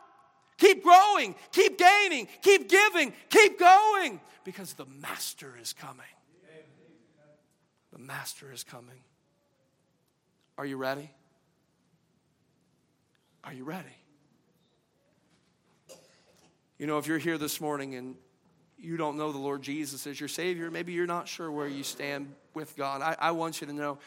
Keep 0.58 0.82
growing, 0.82 1.34
keep 1.52 1.78
gaining, 1.78 2.28
keep 2.40 2.68
giving, 2.68 3.12
keep 3.28 3.58
going 3.58 4.20
because 4.44 4.72
the 4.74 4.86
Master 4.86 5.54
is 5.60 5.72
coming. 5.72 6.06
The 7.92 7.98
Master 7.98 8.52
is 8.52 8.64
coming. 8.64 9.00
Are 10.56 10.64
you 10.64 10.76
ready? 10.76 11.10
Are 13.44 13.52
you 13.52 13.64
ready? 13.64 13.88
You 16.78 16.86
know, 16.86 16.98
if 16.98 17.06
you're 17.06 17.18
here 17.18 17.38
this 17.38 17.60
morning 17.60 17.94
and 17.94 18.16
you 18.78 18.96
don't 18.96 19.16
know 19.16 19.32
the 19.32 19.38
Lord 19.38 19.62
Jesus 19.62 20.06
as 20.06 20.18
your 20.18 20.28
Savior, 20.28 20.70
maybe 20.70 20.92
you're 20.92 21.06
not 21.06 21.28
sure 21.28 21.50
where 21.50 21.68
you 21.68 21.82
stand 21.82 22.34
with 22.54 22.76
God. 22.76 23.02
I, 23.02 23.16
I 23.18 23.30
want 23.30 23.60
you 23.60 23.66
to 23.66 23.72
know 23.72 23.98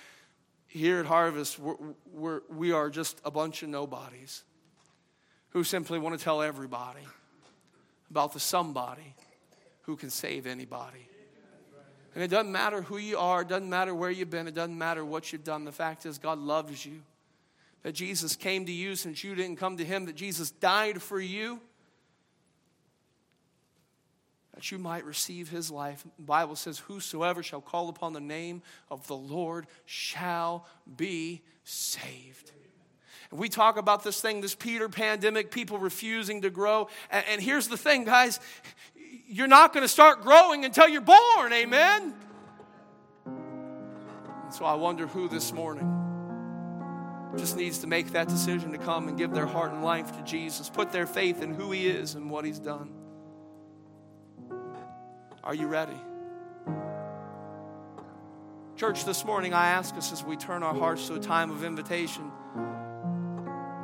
here 0.68 1.00
at 1.00 1.08
Harvest, 1.08 1.58
we're, 1.58 1.76
we're, 2.12 2.42
we 2.50 2.72
are 2.72 2.90
just 2.90 3.20
a 3.26 3.32
bunch 3.32 3.64
of 3.64 3.70
nobodies 3.70 4.44
who 5.52 5.64
simply 5.64 6.00
want 6.00 6.18
to 6.18 6.24
tell 6.24 6.42
everybody 6.42 7.02
about 8.10 8.34
the 8.34 8.40
somebody 8.40 9.16
who 9.82 9.96
can 9.96 10.10
save 10.10 10.46
anybody. 10.46 11.08
And 12.16 12.24
it 12.24 12.30
doesn't 12.30 12.52
matter 12.52 12.82
who 12.82 12.98
you 12.98 13.18
are, 13.18 13.42
it 13.42 13.48
doesn't 13.48 13.70
matter 13.70 13.94
where 13.94 14.10
you've 14.10 14.30
been, 14.30 14.48
it 14.48 14.56
doesn't 14.56 14.78
matter 14.78 15.06
what 15.06 15.32
you've 15.32 15.44
done. 15.44 15.64
The 15.64 15.72
fact 15.72 16.06
is, 16.06 16.18
God 16.18 16.40
loves 16.40 16.86
you. 16.86 17.02
That 17.84 17.94
Jesus 17.94 18.36
came 18.36 18.66
to 18.66 18.72
you 18.72 18.96
since 18.96 19.24
you 19.24 19.36
didn't 19.36 19.56
come 19.56 19.78
to 19.78 19.86
Him, 19.86 20.06
that 20.06 20.16
Jesus 20.16 20.52
died 20.52 21.02
for 21.02 21.20
you 21.20 21.62
that 24.60 24.74
you 24.74 24.78
might 24.78 25.06
receive 25.06 25.48
his 25.48 25.72
life. 25.72 26.04
The 26.18 26.24
Bible 26.24 26.58
says, 26.58 26.80
Whosoever 26.80 27.42
shall 27.42 27.62
call 27.62 27.88
upon 27.88 28.12
the 28.12 28.20
name 28.20 28.62
of 28.92 29.08
the 29.08 29.16
Lord 29.16 29.68
shall 29.86 30.66
be 30.98 31.44
saved. 31.64 32.52
We 33.32 33.48
talk 33.48 33.78
about 33.78 34.04
this 34.04 34.22
thing, 34.22 34.42
this 34.42 34.56
Peter 34.56 34.90
pandemic, 34.90 35.52
people 35.52 35.78
refusing 35.78 36.42
to 36.42 36.50
grow. 36.50 36.90
And, 37.12 37.24
and 37.30 37.42
here's 37.42 37.68
the 37.68 37.78
thing, 37.78 38.06
guys 38.06 38.40
you're 39.32 39.48
not 39.48 39.74
going 39.74 39.84
to 39.84 39.88
start 39.88 40.24
growing 40.24 40.66
until 40.66 40.90
you're 40.90 41.02
born, 41.02 41.54
amen? 41.54 42.16
And 43.26 44.54
so 44.54 44.66
I 44.66 44.74
wonder 44.74 45.06
who 45.06 45.30
this 45.30 45.54
morning 45.54 45.88
just 47.38 47.56
needs 47.56 47.78
to 47.80 47.88
make 47.88 48.14
that 48.14 48.28
decision 48.28 48.72
to 48.72 48.80
come 48.80 49.08
and 49.08 49.16
give 49.16 49.32
their 49.32 49.46
heart 49.46 49.72
and 49.72 49.84
life 49.84 50.18
to 50.18 50.24
Jesus, 50.24 50.68
put 50.68 50.92
their 50.92 51.06
faith 51.06 51.44
in 51.44 51.54
who 51.54 51.72
he 51.72 51.88
is 51.88 52.16
and 52.16 52.32
what 52.32 52.44
he's 52.44 52.58
done. 52.58 52.90
Are 55.44 55.54
you 55.54 55.68
ready? 55.68 55.98
Church, 58.76 59.06
this 59.06 59.24
morning 59.24 59.54
I 59.54 59.68
ask 59.68 59.94
us 59.96 60.12
as 60.12 60.24
we 60.24 60.38
turn 60.38 60.64
our 60.64 60.74
hearts 60.74 61.06
to 61.08 61.16
a 61.16 61.20
time 61.20 61.52
of 61.52 61.64
invitation 61.64 62.32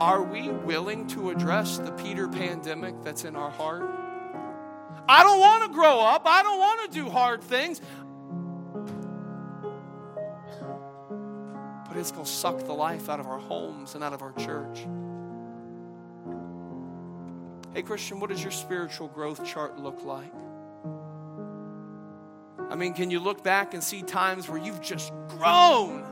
are 0.01 0.23
we 0.23 0.49
willing 0.49 1.07
to 1.07 1.29
address 1.29 1.77
the 1.77 1.91
Peter 1.91 2.27
pandemic 2.27 2.95
that's 3.03 3.23
in 3.23 3.35
our 3.35 3.49
heart? 3.49 3.83
I 5.07 5.23
don't 5.23 5.39
want 5.39 5.63
to 5.63 5.69
grow 5.73 5.99
up. 5.99 6.23
I 6.25 6.43
don't 6.43 6.59
want 6.59 6.91
to 6.91 6.99
do 6.99 7.09
hard 7.09 7.41
things. 7.41 7.79
But 11.87 11.97
it's 11.97 12.11
going 12.11 12.25
to 12.25 12.31
suck 12.31 12.65
the 12.65 12.73
life 12.73 13.09
out 13.09 13.19
of 13.19 13.27
our 13.27 13.39
homes 13.39 13.95
and 13.95 14.03
out 14.03 14.13
of 14.13 14.21
our 14.21 14.33
church. 14.33 14.85
Hey, 17.73 17.83
Christian, 17.83 18.19
what 18.19 18.29
does 18.29 18.41
your 18.41 18.51
spiritual 18.51 19.07
growth 19.07 19.45
chart 19.45 19.79
look 19.79 20.03
like? 20.03 20.33
I 22.69 22.75
mean, 22.75 22.93
can 22.93 23.11
you 23.11 23.19
look 23.19 23.43
back 23.43 23.73
and 23.73 23.83
see 23.83 24.01
times 24.01 24.49
where 24.49 24.59
you've 24.59 24.81
just 24.81 25.13
grown, 25.29 26.03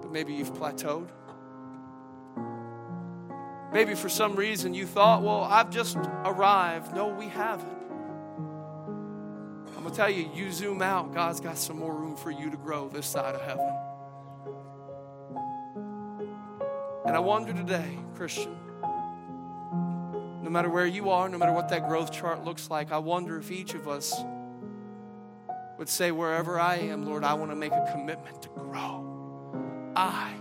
but 0.00 0.10
maybe 0.10 0.32
you've 0.32 0.54
plateaued? 0.54 1.08
Maybe 3.72 3.94
for 3.94 4.08
some 4.08 4.34
reason 4.34 4.72
you 4.74 4.86
thought, 4.86 5.22
well, 5.22 5.42
I've 5.42 5.70
just 5.70 5.96
arrived. 5.96 6.94
No, 6.94 7.08
we 7.08 7.28
haven't. 7.28 7.78
I'm 9.76 9.84
going 9.84 9.90
to 9.90 9.96
tell 9.96 10.10
you, 10.10 10.30
you 10.34 10.50
zoom 10.50 10.82
out, 10.82 11.14
God's 11.14 11.40
got 11.40 11.56
some 11.58 11.78
more 11.78 11.94
room 11.94 12.16
for 12.16 12.30
you 12.30 12.50
to 12.50 12.56
grow 12.56 12.88
this 12.88 13.06
side 13.06 13.34
of 13.34 13.42
heaven. 13.42 13.72
And 17.06 17.14
I 17.14 17.20
wonder 17.20 17.52
today, 17.52 17.98
Christian, 18.14 18.56
no 20.42 20.50
matter 20.50 20.68
where 20.68 20.86
you 20.86 21.10
are, 21.10 21.28
no 21.28 21.38
matter 21.38 21.52
what 21.52 21.68
that 21.68 21.86
growth 21.86 22.10
chart 22.10 22.44
looks 22.44 22.70
like, 22.70 22.90
I 22.90 22.98
wonder 22.98 23.38
if 23.38 23.50
each 23.50 23.74
of 23.74 23.86
us 23.86 24.14
would 25.78 25.88
say, 25.88 26.10
wherever 26.10 26.58
I 26.58 26.76
am, 26.76 27.04
Lord, 27.04 27.22
I 27.22 27.34
want 27.34 27.50
to 27.52 27.56
make 27.56 27.72
a 27.72 27.88
commitment 27.92 28.42
to 28.42 28.48
grow. 28.48 29.92
I 29.94 30.34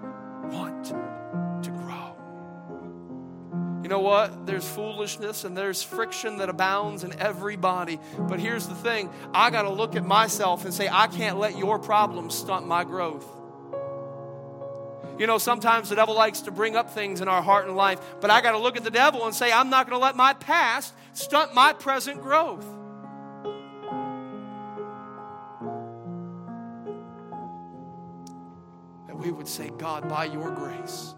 You 3.88 3.92
know 3.92 4.00
what? 4.00 4.46
There's 4.46 4.68
foolishness 4.68 5.46
and 5.46 5.56
there's 5.56 5.82
friction 5.82 6.40
that 6.40 6.50
abounds 6.50 7.06
in 7.06 7.18
everybody. 7.22 8.02
But 8.20 8.42
here's 8.42 8.68
the 8.68 8.76
thing 8.76 9.10
I 9.34 9.50
got 9.50 9.62
to 9.62 9.70
look 9.70 9.96
at 9.96 10.06
myself 10.06 10.66
and 10.66 10.74
say, 10.74 10.90
I 10.92 11.08
can't 11.08 11.40
let 11.40 11.58
your 11.58 11.80
problems 11.80 12.36
stunt 12.36 12.68
my 12.68 12.84
growth. 12.84 13.26
You 15.18 15.26
know, 15.26 15.38
sometimes 15.38 15.88
the 15.88 15.96
devil 15.96 16.16
likes 16.16 16.42
to 16.42 16.52
bring 16.52 16.76
up 16.76 16.92
things 16.92 17.22
in 17.22 17.30
our 17.30 17.42
heart 17.42 17.66
and 17.66 17.78
life, 17.78 18.02
but 18.20 18.30
I 18.30 18.42
got 18.42 18.52
to 18.52 18.58
look 18.58 18.76
at 18.76 18.84
the 18.84 18.92
devil 18.92 19.26
and 19.26 19.34
say, 19.34 19.54
I'm 19.54 19.70
not 19.70 19.88
going 19.88 19.98
to 19.98 20.04
let 20.04 20.18
my 20.18 20.34
past 20.34 20.94
stunt 21.14 21.56
my 21.56 21.72
present 21.72 22.22
growth. 22.22 22.66
That 29.08 29.18
we 29.18 29.32
would 29.32 29.48
say, 29.48 29.72
God, 29.78 30.10
by 30.10 30.26
your 30.26 30.52
grace 30.52 31.16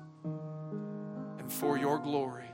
and 1.39 1.51
for 1.51 1.75
your 1.75 1.97
glory, 1.97 2.48